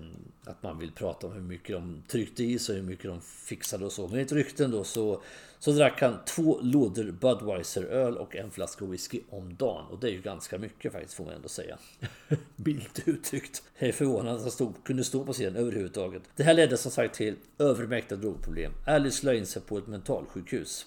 [0.51, 3.85] att man vill prata om hur mycket de tryckte i sig, hur mycket de fixade
[3.85, 4.01] och så.
[4.01, 5.21] Men enligt rykten då så,
[5.59, 9.85] så drack han två lådor Budweiser öl och en flaska whisky om dagen.
[9.91, 11.77] Och det är ju ganska mycket faktiskt får man ändå säga.
[12.55, 13.63] Bildt uttryckt.
[13.79, 16.23] Det är förvånande att han stod, kunde stå på scenen överhuvudtaget.
[16.35, 18.71] Det här ledde som sagt till övermäktiga drogproblem.
[18.85, 20.85] Alice la in sig på ett mentalsjukhus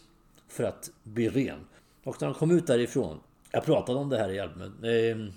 [0.49, 1.59] för att bli ren.
[2.05, 4.73] Och när han kom ut därifrån jag pratade om det här i albumet,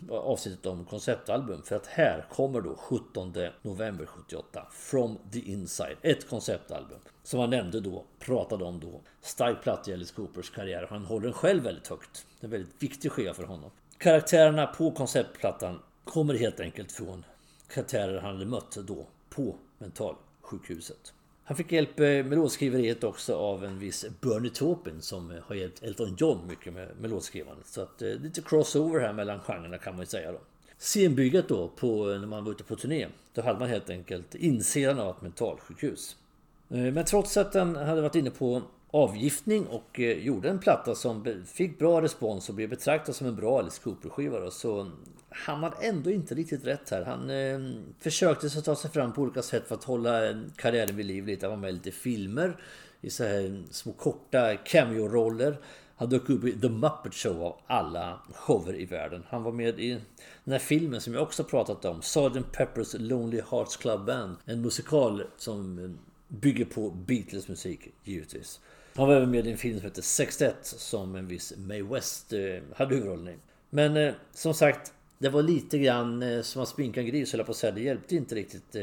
[0.10, 5.97] eh, avsnittet om konceptalbum för att här kommer då 17 november 78 From the Inside,
[6.02, 9.02] ett konceptalbum som han nämnde då, pratade om då.
[9.21, 10.88] Stark platt i Alice Coopers karriär.
[10.89, 12.26] Han håller den själv väldigt högt.
[12.39, 13.71] Det är en väldigt viktig skiva för honom.
[13.97, 17.26] Karaktärerna på konceptplattan kommer helt enkelt från
[17.74, 21.13] karaktärer han hade mött då på mentalsjukhuset.
[21.51, 25.55] Han fick hjälp eh, med låtskriveriet också av en viss Bernie Taupin som eh, har
[25.55, 27.67] hjälpt Elton John mycket med, med låtskrivandet.
[27.67, 30.37] Så att eh, lite crossover här mellan genrerna kan man ju säga då.
[30.77, 33.07] Scenbygget då på, när man var ute på turné.
[33.33, 36.15] Då hade man helt enkelt insidan av ett mentalsjukhus.
[36.67, 38.61] Men trots att han hade varit inne på
[38.91, 43.59] avgiftning och gjorde en platta som fick bra respons och blev betraktad som en bra
[43.59, 44.91] Alice Cooper-skiva så
[45.32, 47.04] han har ändå inte riktigt rätt här.
[47.04, 47.60] Han eh,
[48.00, 51.46] försökte så ta sig fram på olika sätt för att hålla karriären vid liv lite.
[51.46, 52.58] Han var med i lite filmer
[53.02, 55.58] i så här små korta cameo-roller.
[55.96, 59.24] Han dök upp i The Muppet Show av alla shower i världen.
[59.30, 59.89] Han var med i
[60.44, 62.02] den här filmen som jag också pratat om.
[62.02, 62.58] Sgt.
[62.58, 64.36] Pepper's Lonely Hearts Club Band.
[64.46, 68.60] En musikal som bygger på Beatles musik givetvis.
[68.96, 72.34] Han var även med i en film som heter 61 som en viss Mae West
[72.34, 72.39] eh,
[72.76, 73.38] hade huvudrollen i.
[73.70, 77.43] Men eh, som sagt, det var lite grann eh, som att spinka en gris, höll
[77.43, 77.71] på att säga.
[77.71, 78.81] Det hjälpte inte riktigt eh,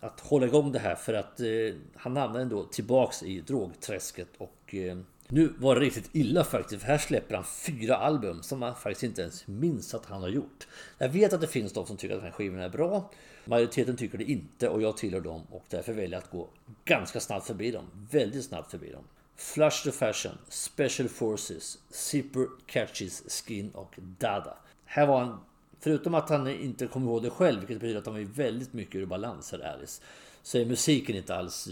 [0.00, 1.46] att hålla igång det här för att eh,
[1.94, 6.80] han hamnade ändå tillbaks i drogträsket och eh, nu var det riktigt illa faktiskt.
[6.80, 10.28] För här släpper han fyra album som man faktiskt inte ens minns att han har
[10.28, 10.68] gjort.
[10.98, 13.10] Jag vet att det finns de som tycker att den här skivan är bra.
[13.44, 16.48] Majoriteten tycker det inte och jag tillhör dem och därför väljer jag att gå
[16.84, 17.84] ganska snabbt förbi dem.
[18.10, 19.04] Väldigt snabbt förbi dem.
[19.36, 24.56] Flush the Fashion, Special Forces, Zipper Catches Skin och Dada.
[24.84, 25.40] Här var han,
[25.80, 28.94] förutom att han inte kommer ihåg det själv, vilket betyder att han var väldigt mycket
[28.94, 30.02] ur balans här, Alice.
[30.42, 31.68] Så är musiken inte alls,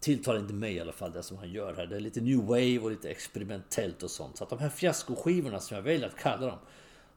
[0.00, 1.86] tilltalar inte mig i alla fall, det som han gör här.
[1.86, 4.36] Det är lite new wave och lite experimentellt och sånt.
[4.36, 6.58] Så att de här fiaskoskivorna som jag väljer att kalla dem,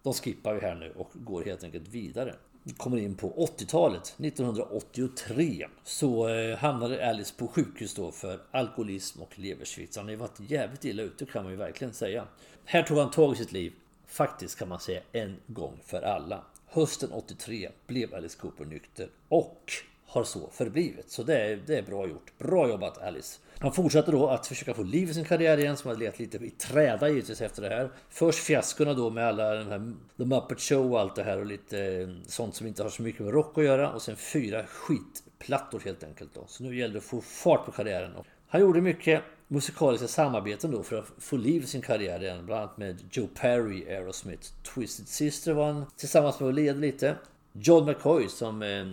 [0.04, 2.36] de skippar vi här nu och går helt enkelt vidare
[2.78, 9.40] kommer in på 80-talet, 1983, så eh, hamnade Alice på sjukhus då för alkoholism och
[9.40, 9.96] leversvikt.
[9.96, 12.28] Han har ju varit jävligt illa ute kan man ju verkligen säga.
[12.66, 13.74] Här tog han tag i sitt liv,
[14.12, 16.44] faktiskt kan man säga en gång för alla.
[16.68, 19.72] Hösten 83 blev Alice Cooper nykter och
[20.06, 21.12] har så förblivit.
[21.12, 22.34] Så det är, det är bra gjort.
[22.38, 23.40] Bra jobbat Alice!
[23.60, 26.38] Han fortsatte då att försöka få liv i sin karriär igen som hade letat lite
[26.38, 27.90] i träda givetvis efter det här.
[28.10, 31.46] Först fiaskorna då med alla den här The Muppet Show och allt det här och
[31.46, 33.92] lite eh, sånt som inte har så mycket med rock att göra.
[33.92, 36.44] Och sen fyra skitplattor helt enkelt då.
[36.48, 38.16] Så nu gällde det att få fart på karriären.
[38.52, 42.46] Han gjorde mycket musikaliska samarbeten då för att få liv i sin karriär igen.
[42.46, 47.16] Bland annat med Joe Perry, Aerosmith, Twisted Sister var han tillsammans med och led lite.
[47.54, 48.86] John McCoy som eh,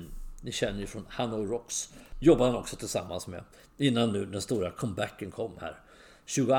[0.42, 1.94] ni känner ju från Hanoi Rocks.
[2.20, 3.44] Jobbade han också tillsammans med.
[3.76, 5.80] Innan nu den stora comebacken kom här.
[6.24, 6.54] 22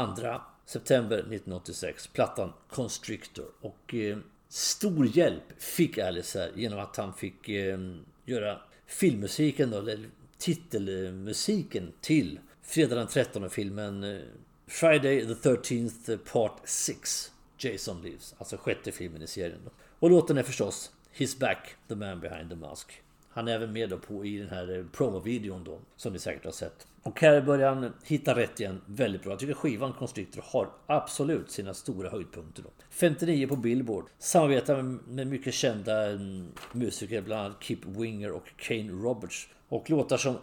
[0.65, 2.07] september 1986.
[2.07, 3.45] Plattan Constrictor.
[3.61, 4.17] Och eh,
[4.49, 7.79] stor hjälp fick Alice här genom att han fick eh,
[8.25, 9.99] göra filmmusiken då, eller
[10.37, 14.19] titelmusiken till Fredag den 13 filmen eh,
[14.67, 19.59] Friday the 13th eh, Part 6 Jason Lives, alltså sjätte filmen i serien.
[19.65, 19.71] Då.
[19.99, 23.01] Och låten är förstås He's Back, The Man Behind the Mask.
[23.29, 26.45] Han är även med då på i den här eh, promovideon då som ni säkert
[26.45, 26.87] har sett.
[27.03, 29.31] Och här börjar han hitta rätt igen väldigt bra.
[29.31, 32.63] Jag tycker skivan Constrictor har absolut sina stora höjdpunkter.
[32.63, 32.69] Då.
[32.89, 34.05] 59 på Billboard.
[34.19, 39.49] Samarbetar med mycket kända mm, musiker, bland annat Kip Winger och Kane Roberts.
[39.69, 40.37] Och låtar som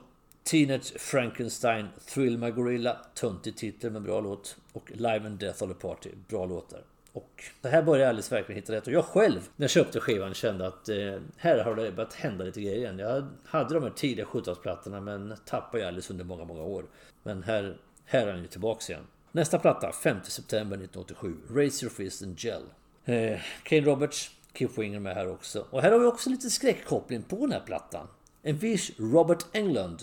[0.47, 4.57] Teenage Frankenstein, Thrill My Gorilla, töntig titel men bra låt.
[4.73, 6.81] Och Live and Death of the Party, bra låtar.
[7.13, 8.87] Och det här börjar Alice verkligen hitta rätt.
[8.87, 10.97] Och jag själv, när jag köpte skivan, kände att eh,
[11.37, 12.99] här har det börjat hända lite grejer igen.
[12.99, 16.85] Jag hade de här tidiga 70-talsplattorna men tappade ju Alice under många, många år.
[17.23, 19.07] Men här, här är han ju tillbaks igen.
[19.33, 21.35] Nästa platta, 5 september 1987.
[21.51, 22.63] Raise your fist and gel.
[23.05, 25.67] Eh, Kane Roberts, Keith Winger med här också.
[25.71, 28.09] Och här har vi också lite skräckkoppling på den här plattan.
[28.43, 30.03] En viss Robert Englund.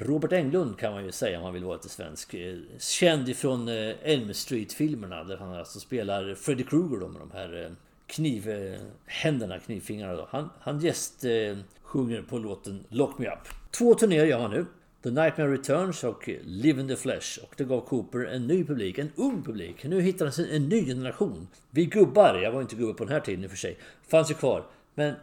[0.00, 2.34] Robert Englund kan man ju säga om man vill vara lite svensk.
[2.34, 7.30] Eh, känd ifrån eh, Elm Street-filmerna där han alltså spelar Freddy Krueger då med de
[7.30, 7.70] här eh,
[8.06, 10.14] knivhänderna, knivfingrarna.
[10.14, 10.28] Då.
[10.30, 11.24] Han, han gäst
[11.82, 13.48] sjunger på låten Lock Me Up.
[13.70, 14.66] Två turnéer gör han nu.
[15.02, 17.38] The Nightmare Returns och Live in the Flesh.
[17.42, 19.84] Och det gav Cooper en ny publik, en ung publik.
[19.84, 21.48] Nu hittar han en ny generation.
[21.70, 24.30] Vi gubbar, jag var inte gubbe på den här tiden i och för sig, fanns
[24.30, 24.66] ju kvar.
[24.94, 25.14] Men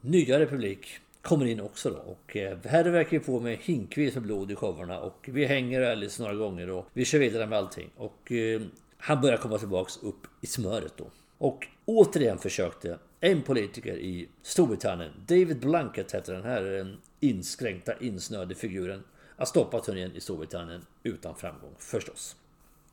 [0.00, 1.96] nyare publik kommer in också då.
[1.96, 5.00] Och eh, här verkar vi på med hinkvis med blod i showerna.
[5.00, 7.90] Och vi hänger Alice några gånger och vi kör vidare med allting.
[7.96, 8.60] Och eh,
[8.98, 11.06] han börjar komma tillbaks upp i smöret då.
[11.38, 16.86] Och återigen försökte en politiker i Storbritannien, David Blunkett hette den här eh,
[17.20, 19.04] inskränkta, insnöade figuren,
[19.36, 22.36] att stoppa turnén i Storbritannien utan framgång förstås.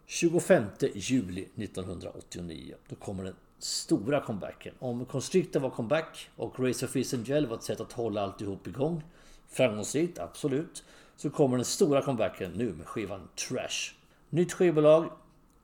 [0.05, 0.63] 25
[0.93, 4.73] juli 1989, då kommer den stora comebacken.
[4.79, 8.67] Om Constrictor var comeback och Razor Fizz and Gel var ett sätt att hålla alltihop
[8.67, 9.03] igång.
[9.49, 10.83] Framgångsrikt, absolut.
[11.15, 13.93] Så kommer den stora comebacken nu med skivan Trash.
[14.29, 15.11] Nytt skivbolag,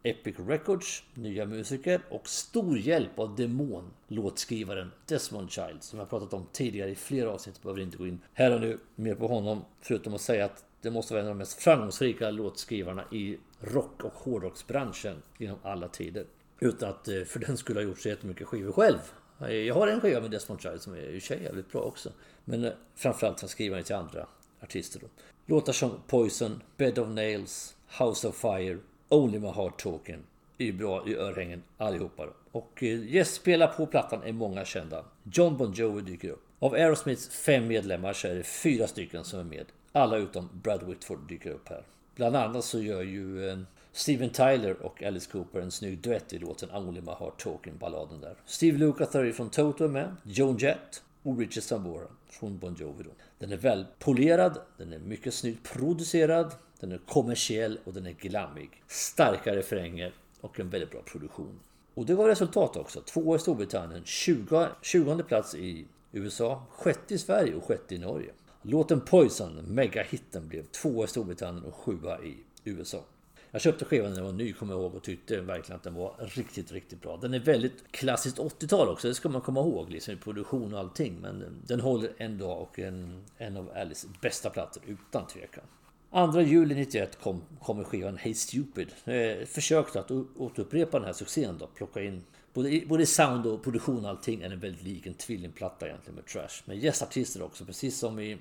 [0.04, 6.46] Epic Records, nya musiker och stor hjälp av Demon-låtskrivaren Desmond Child som jag pratat om
[6.52, 7.62] tidigare i flera avsnitt.
[7.62, 10.92] Behöver inte gå in här och nu mer på honom förutom att säga att det
[10.92, 16.26] måste vara en av de mest framgångsrika låtskrivarna i rock och hårdrocksbranschen genom alla tider.
[16.60, 19.00] Utan att eh, för den skulle ha gjort så jättemycket skivor själv.
[19.42, 22.12] Eh, jag har en skiva med Desmond Child som är i sig jävligt bra också.
[22.46, 24.28] Men eh, framförallt så skriver den till andra
[24.62, 25.08] artister då.
[25.46, 28.78] Låtar som Poison, Bed of Nails, House of Fire,
[29.10, 30.24] Only My Heart Talking
[30.58, 32.26] är ju bra i örhängen allihopa.
[32.26, 32.34] Då.
[32.52, 35.06] Och gästspelare på plattan är många kända.
[35.24, 36.44] John Bon Jovi dyker upp.
[36.60, 39.66] Av Aerosmiths fem medlemmar så är det fyra stycken som är med.
[39.92, 41.84] Alla utom Brad Whitford dyker upp här.
[42.16, 43.50] Bland annat så gör ju
[43.92, 48.22] Steven Tyler och Alice Cooper en snygg duett i låten Only My Heart Talking, balladen
[48.22, 48.36] där.
[48.46, 53.10] Steve Lukather från Toto är med, Joan Jett och Richard Sambora från Bon Jovi då.
[53.40, 58.70] Den är välpolerad, den är mycket snyggt producerad, den är kommersiell och den är glammig.
[58.88, 61.60] Starka refränger och en väldigt bra produktion.
[61.94, 63.02] Och det var resultat också.
[63.02, 68.32] Två i Storbritannien, 20, 20 plats i USA, sjätte i Sverige och sjätte i Norge.
[68.62, 73.04] Låten Poison, megahitten, blev två i Storbritannien och sjua i USA.
[73.52, 75.94] Jag köpte skivan när den var ny, kommer jag ihåg, och tyckte verkligen att den
[75.94, 77.18] var riktigt, riktigt bra.
[77.18, 80.80] Den är väldigt klassiskt 80-tal också, det ska man komma ihåg, liksom i produktion och
[80.80, 81.20] allting.
[81.22, 85.64] Men eh, den håller en dag och en, en av Alice bästa plattor, utan tvekan.
[86.12, 88.88] 2 juli 91 kom, kommer skivan Hey Stupid.
[89.06, 94.06] Eh, försökte att återupprepa den här succén då, plocka in både, både sound och produktion
[94.06, 96.64] och allting är den väldigt lik en tvillingplatta egentligen med Trash.
[96.66, 98.38] Med gästartister också, precis som i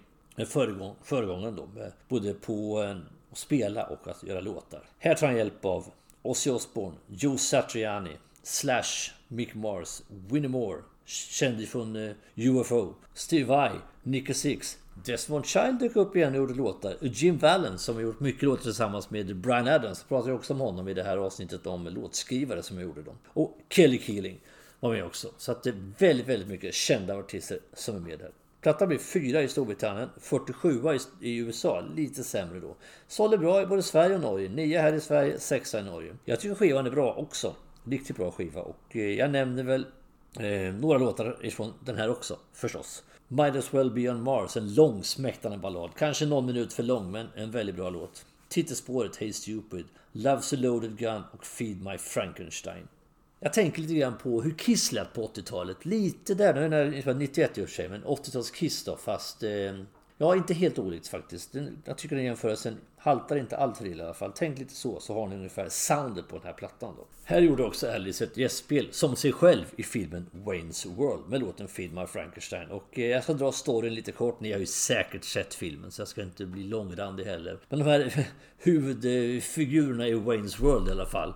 [0.47, 1.69] föregång, föregångaren då.
[2.09, 2.97] Både på eh,
[3.31, 4.89] och spela och att göra låtar.
[4.99, 5.87] Här tar han hjälp av
[6.23, 13.71] Ozzy Osbourne, Joe Satriani, Slash, Mick Mars, Winnie Moore, känd från UFO, Steve Vai,
[14.03, 16.97] Nicky Six, Desmond Child dök upp igen och gjorde låtar.
[17.01, 19.99] Jim Vallon som har gjort mycket låtar tillsammans med Brian Adams.
[20.01, 23.19] Jag pratar också om honom i det här avsnittet om låtskrivare som gjorde dem.
[23.27, 24.41] Och Kelly Keeling
[24.81, 25.29] var med också.
[25.39, 28.31] Så att det är väldigt, väldigt mycket kända artister som är med där.
[28.67, 30.81] Plattan blev fyra i Storbritannien, 47
[31.21, 32.77] i USA, lite sämre då.
[33.09, 36.17] Sålde bra i både Sverige och Norge, 9 här i Sverige, 6 i Norge.
[36.25, 37.55] Jag tycker skivan är bra också.
[37.85, 39.87] Riktigt bra skiva och eh, jag nämner väl
[40.41, 43.05] eh, några låtar ifrån den här också förstås.
[43.29, 45.91] Might as well be on Mars, en långsmäktande ballad.
[45.99, 48.27] Kanske någon minut för lång men en väldigt bra låt.
[48.49, 52.89] Titelspåret Hey Stupid, Love's a loaded gun och Feed My Frankenstein.
[53.47, 55.85] Jag tänker lite grann på hur Kiss lät på 80-talet.
[55.85, 58.97] Lite där, nu är det 91 i och för sig, men 80-tals Kiss då.
[58.97, 59.51] Fast eh,
[60.19, 61.55] ja, inte helt olikt faktiskt.
[61.85, 64.33] Jag tycker den jämförelsen haltar inte alltför illa i alla fall.
[64.35, 67.07] Tänk lite så, så har ni ungefär soundet på den här plattan då.
[67.25, 71.69] Här gjorde också Alice ett gästspel som sig själv i filmen Wayne's World med låten
[71.69, 72.71] Feed My Frankenstein.
[72.71, 74.41] Och eh, jag ska dra storyn lite kort.
[74.41, 77.59] Ni har ju säkert sett filmen så jag ska inte bli långrandig heller.
[77.69, 78.27] Men de här
[78.59, 81.35] huvudfigurerna i Wayne's World i alla fall.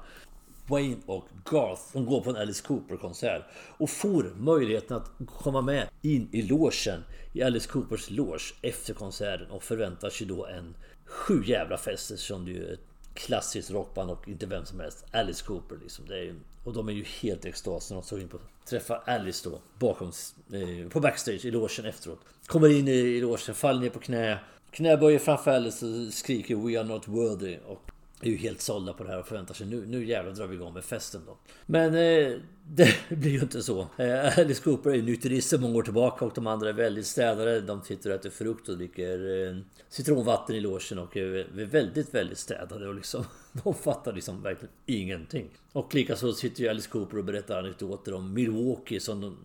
[0.71, 1.83] Wayne och Garth.
[1.93, 3.43] som går på en Alice Cooper-konsert
[3.79, 9.51] och får möjligheten att komma med in i logen i Alice Coopers loge efter konserten
[9.51, 12.81] och förväntar sig då en sju jävla fest eftersom det är ju ett
[13.15, 15.05] klassiskt rockband och inte vem som helst.
[15.11, 16.07] Alice Cooper liksom.
[16.07, 18.39] Det är ju, och de är ju helt i extas när de står in på
[18.65, 20.13] träffa Alice då bakom
[20.53, 22.21] eh, på backstage i logen efteråt.
[22.47, 24.39] Kommer in i logen, faller ner på knä,
[24.71, 27.59] knäböjer framför Alice och skriker We are not worthy.
[27.67, 30.47] Och är ju helt sålda på det här och förväntar sig nu, nu jävlar drar
[30.47, 31.39] vi igång med festen då.
[31.67, 33.87] Men eh, det blir ju inte så.
[33.97, 37.07] Eh, Alice Cooper är ju nykterist sedan många år tillbaka och de andra är väldigt
[37.07, 37.61] städade.
[37.61, 39.57] De sitter och äter frukt och dricker eh,
[39.89, 43.25] citronvatten i logen och är väldigt, väldigt städade och liksom
[43.65, 45.49] de fattar liksom verkligen ingenting.
[45.73, 49.37] Och likaså sitter ju Alice Cooper och berättar anekdoter om Milwaukee som de,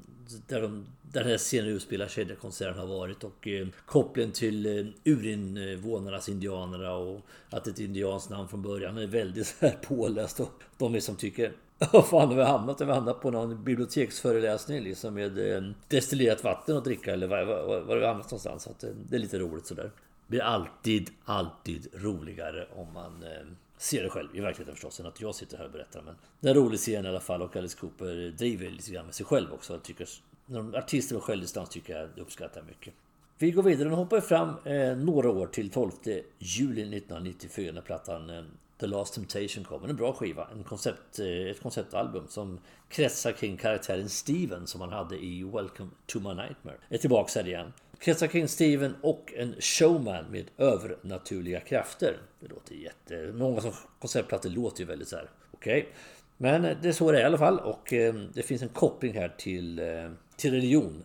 [0.47, 0.85] där de
[1.15, 4.85] där den här scenen utspelar sig, där konserten har varit och eh, kopplingen till eh,
[5.03, 10.63] urinvånarnas indianerna och att ett indianskt namn från början är väldigt så här påläst och
[10.77, 11.51] de är som tycker
[11.91, 12.79] vad fan har vi hamnat?
[12.79, 17.45] Har vi hamnat på någon biblioteksföreläsning liksom med eh, destillerat vatten att dricka eller var,
[17.45, 18.63] var, var har vi hamnat någonstans?
[18.63, 19.83] Så att, eh, det är lite roligt sådär.
[19.83, 24.99] Det blir alltid, alltid roligare om man eh, Se ser det själv i verkligheten förstås,
[24.99, 26.01] än att jag sitter här och berättar.
[26.01, 29.05] Men det är en rolig scen i alla fall och Alice Cooper driver lite grann
[29.05, 29.73] med sig själv också.
[29.73, 30.07] Jag tycker
[30.45, 32.93] när artister med självdistans tycker jag uppskattar mycket.
[33.37, 35.91] Vi går vidare och hoppar fram eh, några år till 12
[36.39, 38.43] juli 1994 när plattan eh,
[38.79, 39.87] The Last Temptation kommer.
[39.87, 40.47] En bra skiva.
[40.51, 42.59] En koncept, eh, ett konceptalbum som
[42.89, 46.77] kretsar kring karaktären Steven som han hade i Welcome to my nightmare.
[46.89, 47.73] Är tillbaks här igen.
[48.05, 52.17] Kretsar kring Steven och en showman med övernaturliga krafter.
[52.39, 53.31] Det låter jätte...
[53.33, 55.29] Många som konceptplattor låter ju väldigt så här.
[55.51, 55.79] Okej.
[55.79, 55.91] Okay.
[56.37, 59.13] Men det är så det är i alla fall och ehm, det finns en koppling
[59.13, 61.03] här till ehm, till religion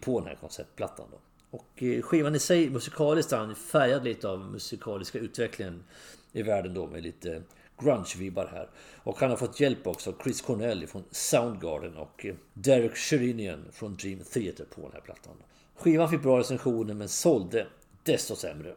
[0.00, 1.06] på den här konceptplattan.
[1.10, 1.18] Då.
[1.50, 5.84] Och eh, skivan i sig musikaliskt är färgad lite av musikaliska utvecklingen
[6.32, 7.42] i världen då med lite
[7.78, 8.68] grunge-vibbar här.
[8.96, 13.64] Och han har fått hjälp också av Chris Cornell från Soundgarden och eh, Derek Sherinian
[13.72, 15.34] från Dream Theater på den här plattan.
[15.76, 17.66] Skivan fick bra recensioner men sålde
[18.02, 18.74] desto sämre.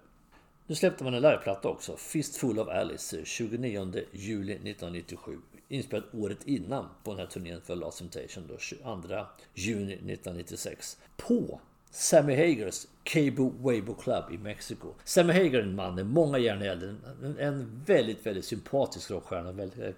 [0.67, 5.37] Nu släppte man en liveplatta också, Fistful of Alice, 29 juli 1997
[5.69, 10.97] inspelad året innan på den här turnén för Last Temptation då, 22 juni 1996.
[11.17, 11.59] På
[11.91, 14.93] Sammy Hagers Cabo Weibo Club i Mexiko.
[15.03, 16.99] Sammy Hager är en man med många järn i elden.
[17.39, 19.51] En väldigt, väldigt sympatisk rockstjärna.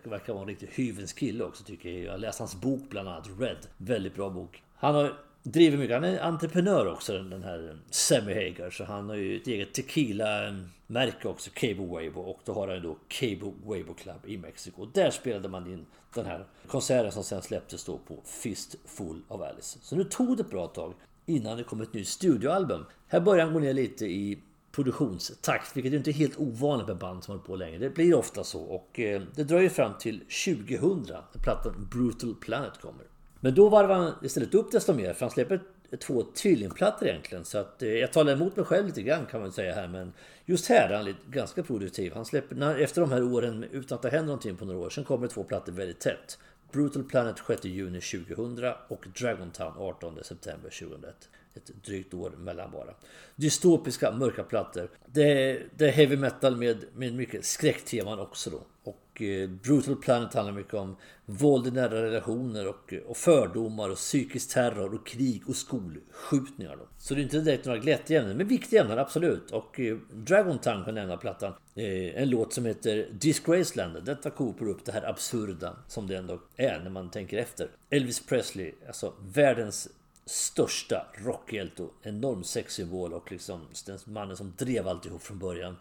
[0.03, 2.13] Verkar vara en riktig hyvens kille också tycker jag.
[2.13, 3.67] Jag läste hans bok bland annat, Red.
[3.77, 4.63] Väldigt bra bok.
[4.75, 5.95] Han har driver mycket.
[5.95, 8.69] Han är entreprenör också den här Sammy Hagar.
[8.69, 12.21] Så han har ju ett eget tequila-märke också, Cabo Weibo.
[12.21, 14.81] Och då har han ju då Cabo Weibo Club i Mexiko.
[14.81, 19.41] Och Där spelade man in den här konserten som sen släpptes då på Fistful of
[19.41, 19.79] Alice.
[19.81, 20.93] Så nu tog det ett bra tag
[21.25, 22.85] innan det kom ett nytt studioalbum.
[23.07, 24.39] Här börjar han gå ner lite i
[24.71, 27.77] produktionstakt, vilket är inte är helt ovanligt med band som håller på länge.
[27.77, 32.81] Det blir ofta så och eh, det dröjer fram till 2000 när plattan Brutal Planet
[32.81, 33.05] kommer.
[33.41, 35.61] Men då varvar han istället upp desto mer för han släpper
[35.97, 37.45] två tvillingplattor egentligen.
[37.45, 39.87] Så att eh, jag talar emot mig själv lite grann kan man säga här.
[39.87, 40.13] Men
[40.45, 42.13] just här är han lite, ganska produktiv.
[42.13, 44.89] Han släpper, när, efter de här åren utan att det händer någonting på några år.
[44.89, 46.39] Sen kommer två plattor väldigt tätt.
[46.71, 51.29] Brutal Planet 6 juni 2000 och Dragon Town 18 september 2001.
[51.53, 52.93] Ett drygt år mellan bara.
[53.35, 54.89] Dystopiska mörka plattor.
[55.05, 58.61] Det, det är heavy metal med, med mycket skräckteman också då.
[58.83, 60.95] Och och eh, Brutal Planet handlar mycket om
[61.25, 66.75] våld i nära relationer och, och fördomar och psykisk terror och krig och skolskjutningar.
[66.75, 66.87] Då.
[66.97, 69.51] Så det är inte direkt några glättiga ämnen, men viktiga ämnen absolut.
[69.51, 71.53] Och eh, Dragon Tongue kan nämna plattan.
[71.75, 74.03] Eh, en låt som heter Disgraceland.
[74.03, 77.67] Detta kopar upp det här absurda som det ändå är när man tänker efter.
[77.89, 79.89] Elvis Presley, alltså världens
[80.25, 85.75] största rockhjälte och enorm sexsymbol och liksom den mannen som drev alltihop från början.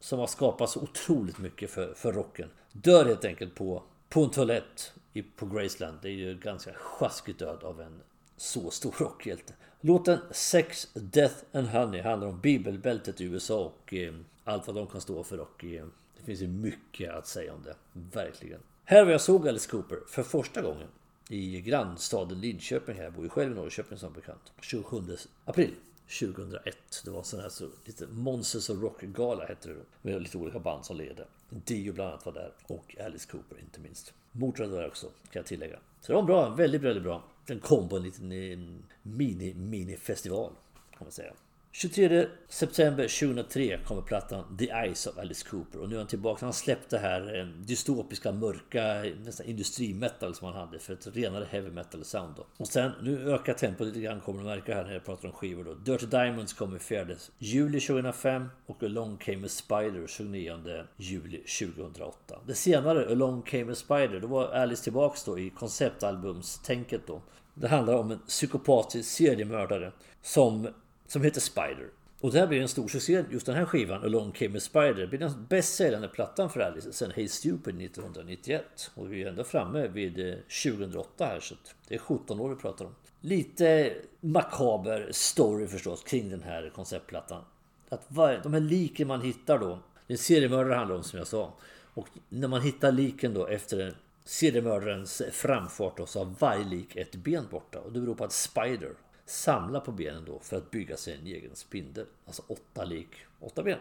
[0.00, 2.50] Som har skapat så otroligt mycket för, för rocken.
[2.72, 5.98] Dör helt enkelt på, på en toalett i, på Graceland.
[6.02, 8.00] Det är ju ganska sjaskigt död av en
[8.36, 9.52] så stor rockhjälte.
[9.80, 14.86] Låten Sex, Death and Honey handlar om bibelbältet i USA och eh, allt vad de
[14.86, 17.74] kan stå för och eh, det finns ju mycket att säga om det.
[17.92, 18.60] Verkligen.
[18.84, 20.88] Här var jag såg Alice Cooper för första gången
[21.28, 22.96] i grannstaden Linköping.
[22.96, 24.52] Jag bor ju själv i Norrköping som bekant.
[24.60, 25.02] 27
[25.44, 25.74] april
[26.08, 26.76] 2001.
[27.04, 29.80] Det var en sån här så, lite Monsters of Rock-gala hette det då.
[30.02, 31.26] Med lite olika band som ledde.
[31.50, 32.52] Dio bland annat var där.
[32.66, 34.14] Och Alice Cooper inte minst.
[34.32, 35.78] Motörhead var där också, kan jag tillägga.
[36.00, 37.22] Så det var bra, väldigt, väldigt bra.
[37.46, 38.58] Den kom på en liten eh,
[39.02, 40.52] mini-mini-festival.
[40.90, 41.32] Kan man säga.
[41.78, 46.46] 23 september 2003 kommer plattan The Eyes of Alice Cooper och nu är han tillbaka.
[46.46, 52.04] Han släppte här dystopiska, mörka, nästan industrimetal som han hade för ett renare heavy metal
[52.04, 52.46] sound då.
[52.56, 55.34] Och sen, nu ökar tempot lite grann kommer du märka här när jag pratar om
[55.34, 55.74] skivor då.
[55.74, 57.06] Dirty Diamonds kommer 4
[57.38, 62.38] juli 2005 och Along Came a Spider 29 juli 2008.
[62.46, 67.22] Det senare, Along Came a Spider, då var Alice tillbaks då i konceptalbumstänket då.
[67.54, 70.68] Det handlar om en psykopatisk seriemördare som
[71.06, 71.88] som heter Spider.
[72.20, 74.94] Och det här blir en stor succé, just den här skivan, Along Came a Spider.
[74.94, 78.90] Det blir den bäst säljande plattan för Alice sen Hey Stupid 1991.
[78.94, 80.34] Och vi är ändå framme vid eh,
[80.64, 81.54] 2008 här, så
[81.88, 82.94] det är 17 år vi pratar om.
[83.20, 87.44] Lite makaber story förstås kring den här konceptplattan.
[87.88, 91.18] Att var, de här liken man hittar då, det är en seriemördare handlar om som
[91.18, 91.54] jag sa.
[91.94, 97.14] Och när man hittar liken då efter seriemördarens framfart då, så har varje lik ett
[97.14, 97.78] ben borta.
[97.78, 98.92] Och det beror på att Spider
[99.26, 102.06] Samla på benen då för att bygga sig en egen spindel.
[102.26, 103.08] Alltså åtta lik,
[103.40, 103.78] åtta ben.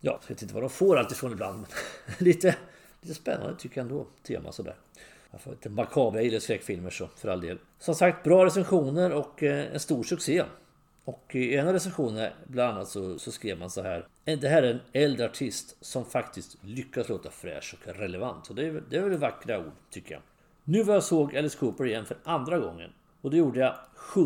[0.00, 1.58] Ja, jag vet inte vad de får alltifrån ibland.
[1.58, 1.66] Men
[2.18, 2.56] lite,
[3.00, 4.06] lite spännande tycker jag ändå.
[4.22, 4.76] Tema sådär.
[5.30, 7.58] Jag får lite makabra, jag gillar skräckfilmer så för all del.
[7.78, 10.44] Som sagt, bra recensioner och eh, en stor succé.
[11.04, 14.06] Och i en av recensionerna bland annat så, så, skrev man så här.
[14.24, 18.48] Eh, det här är en äldre artist som faktiskt lyckas låta fräsch och relevant.
[18.50, 20.22] Och det är, det är väl vackra ord tycker jag.
[20.64, 22.90] Nu var jag såg Alice Cooper igen för andra gången.
[23.20, 24.20] Och det gjorde jag 7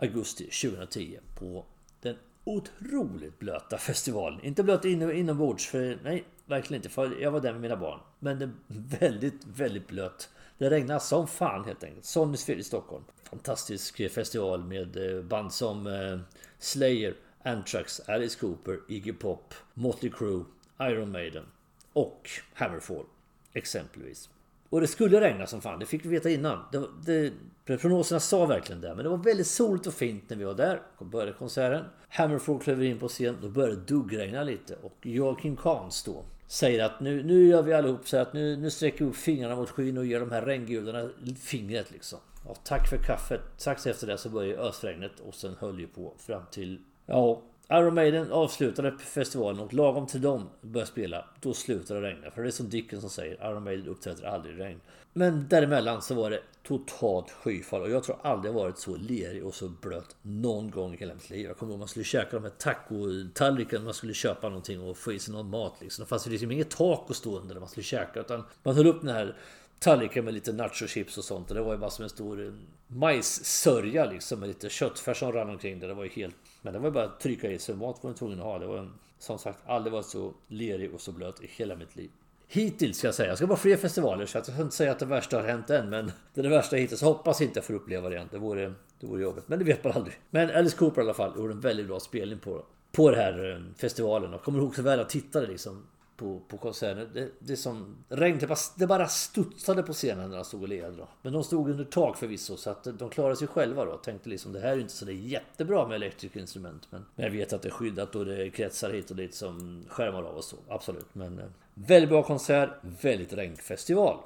[0.00, 1.64] augusti 2010 på
[2.00, 4.44] den otroligt blöta festivalen.
[4.44, 6.88] Inte blöt inombords, för nej, verkligen inte.
[6.88, 8.00] För jag var där med mina barn.
[8.18, 8.56] Men den
[9.00, 10.28] väldigt, väldigt blöt.
[10.58, 12.04] Det regnade som fan helt enkelt.
[12.04, 13.04] Sonnysfjäll i Stockholm.
[13.22, 16.18] Fantastisk festival med eh, band som eh,
[16.58, 20.44] Slayer, Anthrax, Alice Cooper, Iggy Pop, Motley Crue,
[20.80, 21.44] Iron Maiden
[21.92, 23.04] och Hammerfall.
[23.52, 24.28] Exempelvis.
[24.70, 26.58] Och det skulle regna som fan, det fick vi veta innan.
[26.72, 27.32] Det, det,
[27.78, 28.94] prognoserna sa verkligen det.
[28.94, 30.82] Men det var väldigt soligt och fint när vi var där.
[30.98, 31.84] Då började konserten.
[32.08, 33.36] Hammerfall klev in på scen.
[33.42, 34.76] Då började det duggregna lite.
[34.82, 38.70] Och Joakim Kahns då säger att nu, nu gör vi allihop så att nu, nu
[38.70, 41.10] sträcker vi upp fingrarna mot skyn och ger de här regngudarna
[41.40, 42.18] fingret liksom.
[42.46, 43.40] Ja, tack för kaffet.
[43.56, 46.80] Strax efter det så började ösregnet och sen höll ju på fram till...
[47.06, 47.42] Ja,
[47.72, 52.30] Iron Maiden avslutade festivalen och lagom till dem började spela, då slutade det regna.
[52.30, 54.80] För det är som Dickens som säger, Iron Maiden uppträder aldrig i regn.
[55.12, 59.46] Men däremellan så var det totalt skyfall och jag tror aldrig jag varit så lerig
[59.46, 61.46] och så blöt någon gång i hela mitt liv.
[61.46, 65.12] Jag kommer ihåg man skulle käka de här tacotallrikarna, man skulle köpa någonting och få
[65.12, 66.04] i sig någon mat liksom.
[66.04, 68.74] Det fanns ju liksom inget tak att stå under när man skulle käka utan man
[68.74, 69.36] höll upp den här
[69.78, 71.50] tallriken med lite nachochips och sånt.
[71.50, 72.54] Och det var ju bara som en stor
[72.86, 75.86] majssörja liksom med lite köttfärs som rann omkring det.
[75.86, 76.36] Det var ju helt...
[76.62, 77.74] Men det var bara att trycka i sig.
[77.74, 78.58] Mat var man tvungen att ha.
[78.58, 81.96] Det var en, som sagt aldrig varit så lerig och så blöt i hela mitt
[81.96, 82.10] liv.
[82.48, 83.28] Hittills ska jag säga.
[83.28, 85.70] Jag ska vara fler festivaler så jag ska inte säga att det värsta har hänt
[85.70, 85.90] än.
[85.90, 87.02] Men det är det värsta hittills.
[87.02, 88.28] Hoppas inte jag får uppleva det igen.
[88.30, 89.48] Det vore, det vore jobbigt.
[89.48, 90.14] Men det vet man aldrig.
[90.30, 93.52] Men Alice Cooper i alla fall gjorde en väldigt bra spelning på, på den här
[93.52, 94.34] eh, festivalen.
[94.34, 95.86] Och kommer ihåg så väl att tittade liksom
[96.20, 97.08] på, på konserten.
[97.14, 100.68] Det, det som regn, det bara, det bara studsade på scenen när de stod och
[100.68, 101.00] led.
[101.22, 103.96] Men de stod under tak förvisso så att de klarade sig själva då.
[103.96, 106.86] Tänkte liksom det här är inte så det är jättebra med elektriska instrument.
[106.90, 109.84] Men, men jag vet att det är skyddat och det kretsar hit och dit som
[109.88, 110.56] skärmar av och så.
[110.68, 111.14] Absolut.
[111.14, 111.44] Men eh,
[111.74, 112.70] väldigt bra konsert,
[113.02, 114.18] väldigt regnfestival.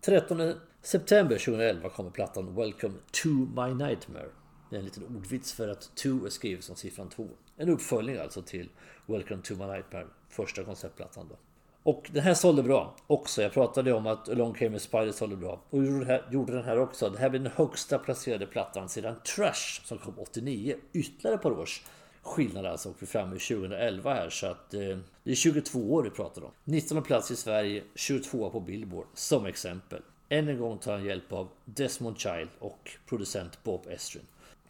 [0.00, 4.28] 13 september 2011 kommer plattan Welcome to My Nightmare.
[4.70, 7.28] Det är en liten ordvits för att 2 är skrivet som siffran 2.
[7.56, 8.68] En uppföljning alltså till
[9.06, 11.36] Welcome to My Nightmare första konceptplattan då.
[11.82, 13.42] Och den här sålde bra också.
[13.42, 15.60] Jag pratade om att Along Came a Spider sålde bra.
[15.70, 17.10] Och gjorde, här, gjorde den här också.
[17.10, 20.76] Det här blir den högsta placerade plattan sedan Trash som kom 89.
[20.92, 21.82] Ytterligare ett par års
[22.22, 22.88] skillnad alltså.
[22.88, 24.30] Och vi är framme i 2011 här.
[24.30, 26.50] Så att eh, det är 22 år vi pratar om.
[26.64, 30.02] 19 plats i Sverige, 22 på Billboard som exempel.
[30.28, 34.24] Än en gång tar han hjälp av Desmond Child och producent Bob Estrin.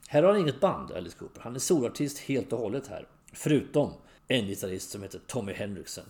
[0.08, 1.40] Här har han inget band, Alice Cooper.
[1.40, 3.06] Han är solartist helt och hållet här.
[3.32, 3.92] Förutom
[4.32, 6.04] en gitarrist som heter Tommy Henriksen.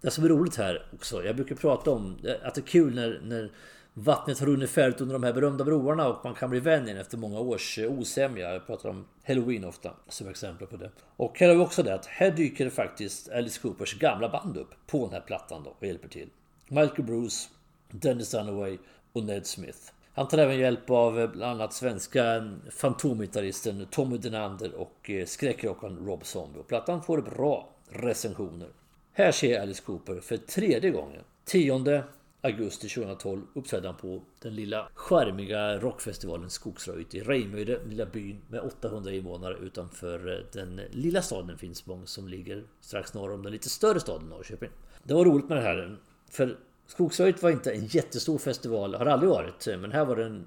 [0.00, 3.20] Det som är roligt här också, jag brukar prata om att det är kul när,
[3.24, 3.50] när
[3.94, 6.98] vattnet har runnit färdigt under de här berömda broarna och man kan bli vän igen
[6.98, 8.52] efter många års eh, osämja.
[8.52, 10.90] Jag pratar om Halloween ofta som exempel på det.
[11.16, 14.74] Och här har vi också det att här dyker faktiskt Alice Coopers gamla band upp
[14.86, 16.28] på den här plattan då och hjälper till.
[16.68, 17.48] Michael Bruce,
[17.90, 18.78] Dennis Dunaway
[19.12, 19.92] och Ned Smith.
[20.16, 25.26] Han tar även hjälp av eh, bland annat svenska mm, fantomgitarristen Tommy Denander och eh,
[25.26, 26.60] skräckrockaren Rob Zombie.
[26.60, 28.68] Och plattan får bra recensioner.
[29.12, 31.22] Här ser Alice Cooper för tredje gången.
[31.44, 32.02] 10
[32.40, 38.60] augusti 2012 uppträdde han på den lilla charmiga rockfestivalen Skogsröjt i Rejmyre, lilla byn med
[38.60, 43.68] 800 invånare utanför eh, den lilla staden Finspång som ligger strax norr om den lite
[43.68, 44.70] större staden Norrköping.
[45.02, 45.96] Det var roligt med det här,
[46.30, 49.66] för Skogsröjet var inte en jättestor festival, har aldrig varit.
[49.66, 50.46] Men här var den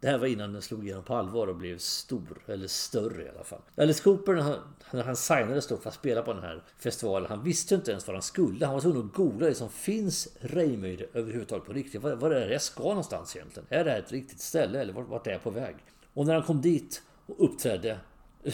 [0.00, 3.28] det här var innan den slog igenom på allvar och blev stor, eller större i
[3.28, 3.60] alla fall.
[3.76, 4.56] Alice Cooper när han,
[4.92, 8.06] när han signades då för att spela på den här festivalen, han visste inte ens
[8.06, 8.66] vad han skulle.
[8.66, 12.02] Han var tvungen att googla liksom, finns Reimyr överhuvudtaget på riktigt?
[12.02, 13.66] Var, var är det jag ska någonstans egentligen?
[13.70, 15.76] Är det här ett riktigt ställe eller vart är jag på väg?
[16.14, 17.98] Och när han kom dit och uppträdde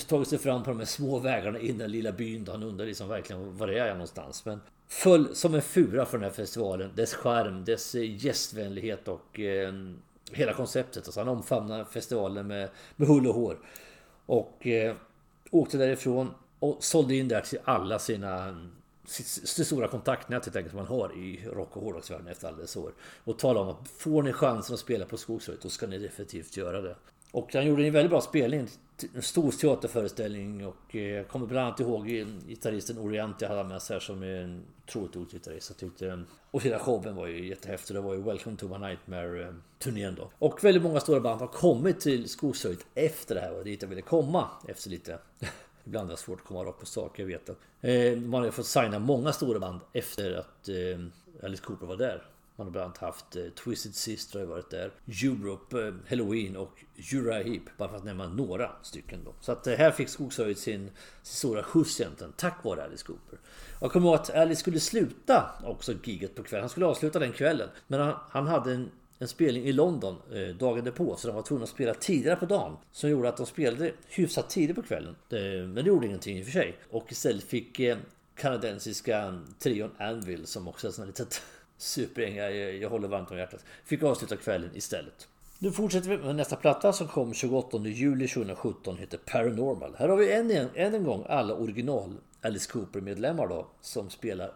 [0.09, 2.62] tagit sig fram på de här små vägarna in i den lilla byn då han
[2.62, 4.45] undrade liksom verkligen var är jag någonstans?
[4.45, 6.91] Men föll som en fura för den här festivalen.
[6.95, 9.74] Dess skärm, dess eh, gästvänlighet och eh,
[10.32, 11.07] hela konceptet.
[11.07, 13.59] Alltså han omfamnade festivalen med, med hull och hår.
[14.26, 14.97] Och eh,
[15.51, 18.57] åkte därifrån och sålde in där till alla sina
[19.07, 22.80] sitt stora kontaktnät helt enkelt som man har i rock och hårdrocksvärlden efter alla dessa
[22.80, 22.93] år.
[23.24, 26.57] Och tala om att får ni chansen att spela på Skogsröret då ska ni definitivt
[26.57, 26.97] göra det.
[27.37, 28.68] Och han gjorde en väldigt bra spelning.
[29.14, 32.07] En stor teaterföreställning och eh, jag kommer bland annat ihåg
[32.47, 35.70] gitarristen Oriente hade med sig här som är en otroligt gitarrist.
[35.70, 36.22] Jag tyckte...
[36.51, 37.97] Och hela showen var ju jättehäftig.
[37.97, 40.30] Det var ju Welcome to my Nightmare eh, turnén då.
[40.39, 43.89] Och väldigt många stora band har kommit till Skogshöjd efter det här och dit jag
[43.89, 45.18] ville komma efter lite
[45.84, 48.12] Ibland är det svårt att komma rakt på sak, jag vet det.
[48.12, 50.68] Eh, man har fått signa många stora band efter att
[51.43, 52.22] Alice Cooper var där.
[52.57, 54.90] Man har bland annat haft eh, Twisted Sister har varit där.
[55.07, 59.34] Europe, eh, Halloween och Uriah Bara för att nämna några stycken då.
[59.40, 60.90] Så att eh, här fick Skogshöjd sin, sin
[61.22, 62.32] stora skjuts egentligen.
[62.36, 63.38] Tack vare Alice Cooper.
[63.80, 66.62] Jag kommer ihåg att Alice skulle sluta också giget på kvällen.
[66.62, 67.68] Han skulle avsluta den kvällen.
[67.86, 71.42] Men han, han hade en en spelning i London eh, dagen därpå så de var
[71.42, 72.76] tvungna att spela tidigare på dagen.
[72.92, 75.16] Som gjorde att de spelade hyfsat tidigt på kvällen.
[75.28, 76.76] Det, men det gjorde ingenting i och för sig.
[76.90, 77.96] Och istället fick eh,
[78.34, 81.42] kanadensiska trion Anvil som också är sån litet
[81.78, 83.64] superänga, jag, jag håller varmt om hjärtat.
[83.84, 85.28] Fick avsluta kvällen istället.
[85.58, 89.96] Nu fortsätter vi med nästa platta som kom 28 juli 2017 heter Paranormal.
[89.98, 94.10] Här har vi än en, än en gång alla original Alice Cooper medlemmar då som
[94.10, 94.52] spelar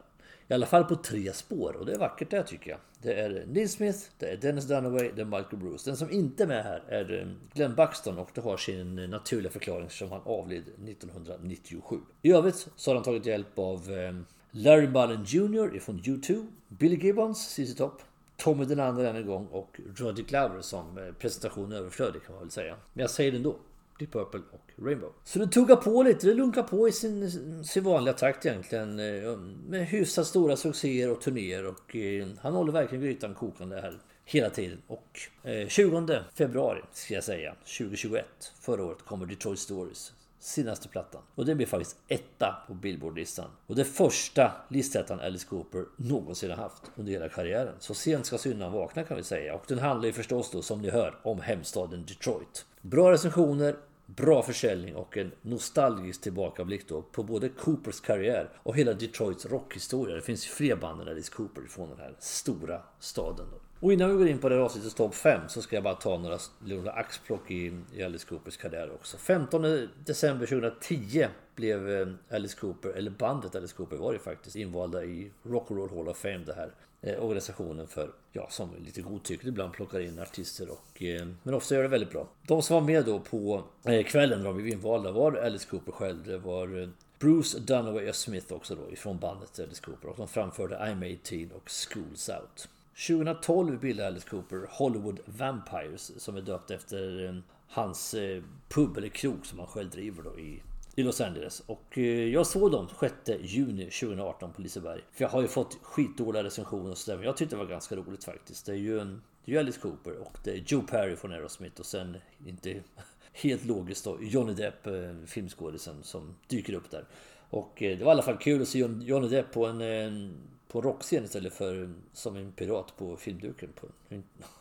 [0.48, 2.80] i alla fall på tre spår och det är vackert det tycker jag.
[3.02, 5.90] Det är Neil Smith, det är Dennis Dunaway, det är Michael Bruce.
[5.90, 9.08] Den som inte är med här är eh, Glenn Buxton och det har sin eh,
[9.08, 11.96] naturliga förklaring som han avled 1997.
[12.22, 14.12] I övrigt så har han tagit hjälp av eh,
[14.52, 18.02] Larry Mullen Jr ifrån U2, Billy Gibbons, ZZ Top,
[18.36, 22.50] Tommy den andra en gång och Roddy Glover som eh, presentation överflödig kan man väl
[22.50, 22.76] säga.
[22.92, 23.56] Men jag säger det ändå.
[23.98, 25.12] Deep Purple och Rainbow.
[25.24, 27.30] Så det tuggar på lite, det lunkar på i sin,
[27.64, 28.98] sin vanliga takt egentligen.
[28.98, 29.36] Eh,
[29.68, 34.50] med hyfsat stora succéer och turnéer och eh, han håller verkligen grytan kokande här hela
[34.50, 34.78] tiden.
[34.86, 35.20] Och
[35.68, 38.26] 20 februari ska jag säga, 2021,
[38.60, 41.22] förra året, kommer Detroit Stories senaste plattan.
[41.34, 43.50] Och det blir faktiskt etta på Billboard-listan.
[43.66, 47.74] Och det första listettan Alice Cooper någonsin har haft under hela karriären.
[47.78, 49.54] Så sent ska syndan vakna kan vi säga.
[49.54, 52.66] Och den handlar ju förstås då, som ni hör, om hemstaden Detroit.
[52.80, 53.76] Bra recensioner,
[54.06, 60.14] bra försäljning och en nostalgisk tillbakablick då på både Coopers karriär och hela Detroits rockhistoria.
[60.14, 63.46] Det finns ju fler band än Alice Cooper från den här stora staden.
[63.50, 63.69] Då.
[63.80, 65.94] Och innan vi går in på det här avsnittets topp 5 så ska jag bara
[65.94, 69.16] ta några, några axplock i, i Alice Coopers karriär också.
[69.16, 75.04] 15 december 2010 blev eh, Alice Cooper, eller bandet Alice Cooper var det faktiskt, invalda
[75.04, 76.70] i Rock'n'Roll Hall of Fame det här
[77.02, 81.74] eh, organisationen för, ja, som lite godtyckligt ibland plockar in artister och, eh, men ofta
[81.74, 82.28] gör det väldigt bra.
[82.46, 85.92] De som var med då på eh, kvällen när de blev invalda var Alice Cooper
[85.92, 90.16] själv, det var eh, Bruce Dunaway och Smith också då ifrån bandet Alice Cooper och
[90.16, 91.18] de framförde I'm
[91.48, 92.68] 18 och Schools Out.
[93.06, 97.34] 2012 bildade Alice Cooper Hollywood Vampires som är döpt efter eh,
[97.68, 100.62] hans eh, pub eller krog som han själv driver då i
[100.94, 101.60] i Los Angeles.
[101.60, 105.00] Och eh, jag såg dem 6 juni 2018 på Liseberg.
[105.12, 107.18] För jag har ju fått skitdåliga recensioner och sådär.
[107.18, 108.66] Men jag tyckte det var ganska roligt faktiskt.
[108.66, 111.80] Det är ju, en, det är Alice Cooper och det är Joe Perry från Aerosmith
[111.80, 112.82] och sen inte
[113.32, 114.86] helt logiskt då Johnny Depp,
[115.26, 117.04] filmskådisen som dyker upp där.
[117.50, 120.34] Och det var i alla fall kul att se Johnny Depp på en, en
[120.70, 123.68] på rockscen istället för som en pirat på filmduken.
[123.72, 123.86] På,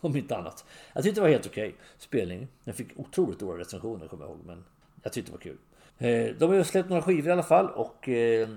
[0.00, 0.64] om inte annat.
[0.92, 1.80] Jag tyckte det var helt okej okay.
[1.98, 2.48] spelning.
[2.64, 4.40] Den fick otroligt dåliga recensioner kommer jag ihåg.
[4.46, 4.64] Men
[5.02, 5.58] jag tyckte det var kul.
[5.98, 7.70] Eh, de har ju släppt några skivor i alla fall.
[7.70, 8.48] Och eh,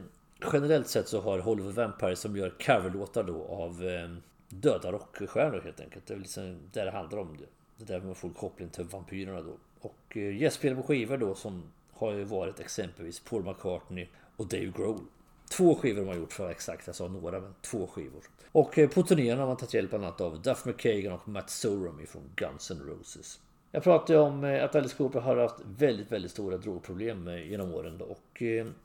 [0.54, 4.16] generellt sett så har Hollywood Vampire som gör coverlåtar då av eh,
[4.50, 6.06] döda rockstjärnor helt enkelt.
[6.06, 7.38] Det är liksom där det handlar om.
[7.38, 7.46] Det,
[7.78, 9.58] det där man får koppling till vampyrerna då.
[9.80, 15.06] Och gästspelare på skivor då som har ju varit exempelvis Paul McCartney och Dave Grohl.
[15.58, 18.24] Två skivor de har gjort för exakt, jag sa några men två skivor.
[18.52, 21.50] Och eh, på turnén har man tagit hjälp bland annat av Duff McKagan och Matt
[21.50, 23.40] Sorum ifrån Guns N' Roses.
[23.72, 27.74] Jag pratade om eh, att Alice Cooper har haft väldigt, väldigt stora drogproblem eh, genom
[27.74, 28.02] åren.
[28.02, 28.44] Och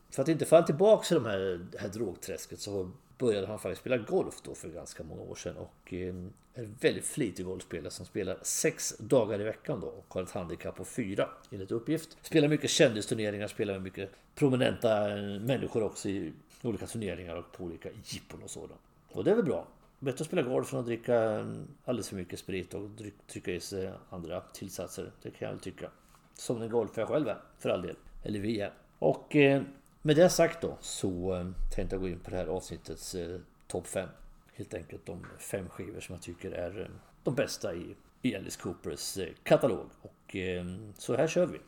[0.09, 3.81] för att inte falla tillbaka i det här, det här drogträsket så började han faktiskt
[3.81, 5.55] spela golf då för ganska många år sedan.
[5.57, 6.33] Och är en
[6.81, 10.85] väldigt flitig golfspelare som spelar sex dagar i veckan då och har ett handikapp på
[10.85, 12.17] fyra enligt uppgift.
[12.21, 15.07] Spelar mycket kändisturneringar, spelar med mycket prominenta
[15.39, 18.81] människor också i olika turneringar och på olika jippon och sådant.
[19.11, 19.67] Och det är väl bra.
[19.99, 21.45] Bättre att spela golf än att dricka
[21.85, 22.89] alldeles för mycket sprit och
[23.27, 25.11] trycka i sig andra tillsatser.
[25.21, 25.89] Det kan jag väl tycka.
[26.33, 27.95] Som den golfare jag själv är, för all del.
[28.23, 28.73] Eller vi är.
[28.99, 29.61] Och eh,
[30.01, 33.39] med det sagt då så eh, tänkte jag gå in på det här avsnittets eh,
[33.67, 34.09] topp 5.
[34.53, 36.87] Helt enkelt de fem skivor som jag tycker är eh,
[37.23, 39.89] de bästa i, i Alice Coopers eh, katalog.
[40.01, 40.65] Och eh,
[40.97, 41.59] så här kör vi.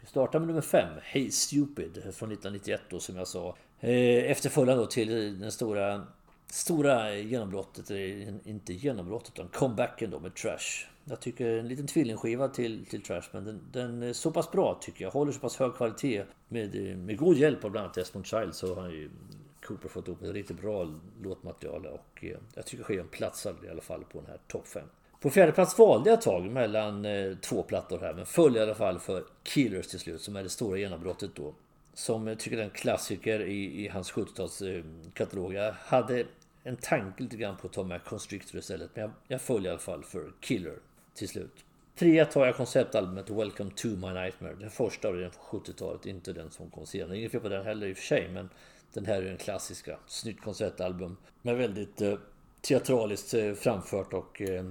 [0.00, 3.56] Vi startar med nummer 5, Hey Stupid från 1991 då som jag sa.
[3.80, 6.06] Eh, efterföljande då till den stora
[6.52, 7.90] Stora genombrottet,
[8.44, 10.86] inte genombrottet utan comebacken då med Trash.
[11.04, 14.78] Jag tycker en liten tvillingskiva till, till Trash men den, den, är så pass bra
[14.82, 15.10] tycker jag.
[15.10, 16.24] Håller så pass hög kvalitet.
[16.48, 19.10] Med, med god hjälp av bland annat Desmond Child så har ju
[19.62, 20.88] Cooper fått ihop ett riktigt bra
[21.22, 24.82] låtmaterial och eh, jag tycker skivan platsar i alla fall på den här topp 5.
[25.20, 28.60] På fjärde plats valde jag ett tag mellan eh, två plattor här men föll i
[28.60, 31.54] alla fall för Killers till slut som är det stora genombrottet då.
[32.00, 35.54] Som jag tycker är en klassiker i, i hans 70-talskatalog.
[35.54, 36.26] Jag hade
[36.62, 39.68] en tanke lite grann på att ta med Constrictor istället men jag, jag föll i
[39.68, 40.78] alla fall för Killer
[41.14, 41.64] till slut.
[41.96, 44.54] Trea tar jag konceptalbumet Welcome to my nightmare.
[44.60, 47.18] Den första av den från 70-talet, inte den som kom senare.
[47.18, 48.50] Inget fel på den heller i och för sig, men
[48.92, 49.98] den här är den klassiska.
[50.06, 52.18] Snyggt konceptalbum med väldigt eh,
[52.60, 54.70] teatraliskt eh, framfört och eh,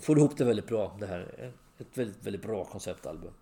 [0.00, 0.96] får ihop det väldigt bra.
[1.00, 3.32] Det här är ett väldigt, väldigt bra konceptalbum.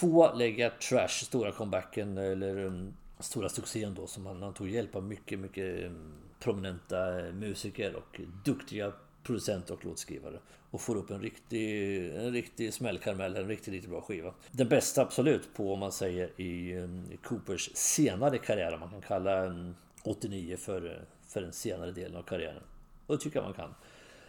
[0.00, 4.96] Två lägger Trash, stora comebacken eller um, stora succén då som han, han tog hjälp
[4.96, 10.38] av mycket, mycket um, prominenta eh, musiker och duktiga producenter och låtskrivare.
[10.70, 14.34] Och får upp en riktig, en riktig smällkaramell, en riktigt, riktigt bra skiva.
[14.50, 18.76] Den bästa absolut på, om man säger, i, um, Coopers senare karriär.
[18.78, 19.54] Man kan kalla
[20.02, 22.62] 89 för, eh, för den senare delen av karriären.
[23.06, 23.74] Och det tycker jag man kan.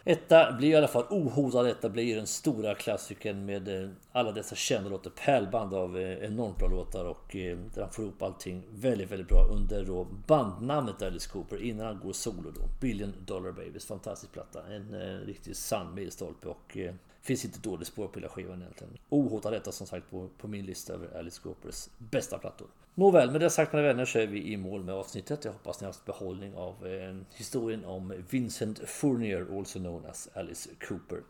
[0.06, 1.66] Etta blir i alla fall ohotad.
[1.66, 5.10] Etta blir den stora klassikern med eh, alla dessa kända låtar.
[5.10, 9.28] Pärlband av eh, enormt bra låtar och eh, där han får ihop allting väldigt, väldigt
[9.28, 12.60] bra under då bandnamnet Alice Cooper innan han går solo då.
[12.80, 14.66] Billion Dollar Babies, fantastisk platta.
[14.66, 18.92] En eh, riktigt sann milstolpe och eh, finns inte dåligt spår på hela skivan egentligen.
[19.08, 22.68] Ohotad etta som sagt på, på min lista över Alice Coopers bästa plattor.
[22.96, 25.44] Nåväl, med det sagt mina vänner så är vi i mål med avsnittet.
[25.44, 30.28] Jag hoppas ni har haft behållning av eh, historien om Vincent Fournier, also known as
[30.34, 31.22] Alice Cooper.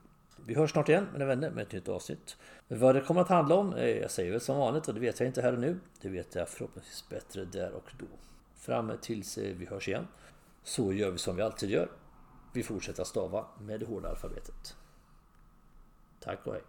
[0.47, 2.37] Vi hörs snart igen mina vänner med ett nytt avsnitt.
[2.69, 5.21] Vad det kommer att handla om, eh, jag säger väl som vanligt och det vet
[5.21, 5.81] jag inte här och nu.
[6.01, 8.07] Det vet jag förhoppningsvis bättre där och då.
[8.55, 10.07] Fram tills eh, vi hörs igen
[10.63, 11.89] så gör vi som vi alltid gör.
[12.53, 14.77] Vi fortsätter stava med det hårda alfabetet.
[16.21, 16.63] Tack och hej.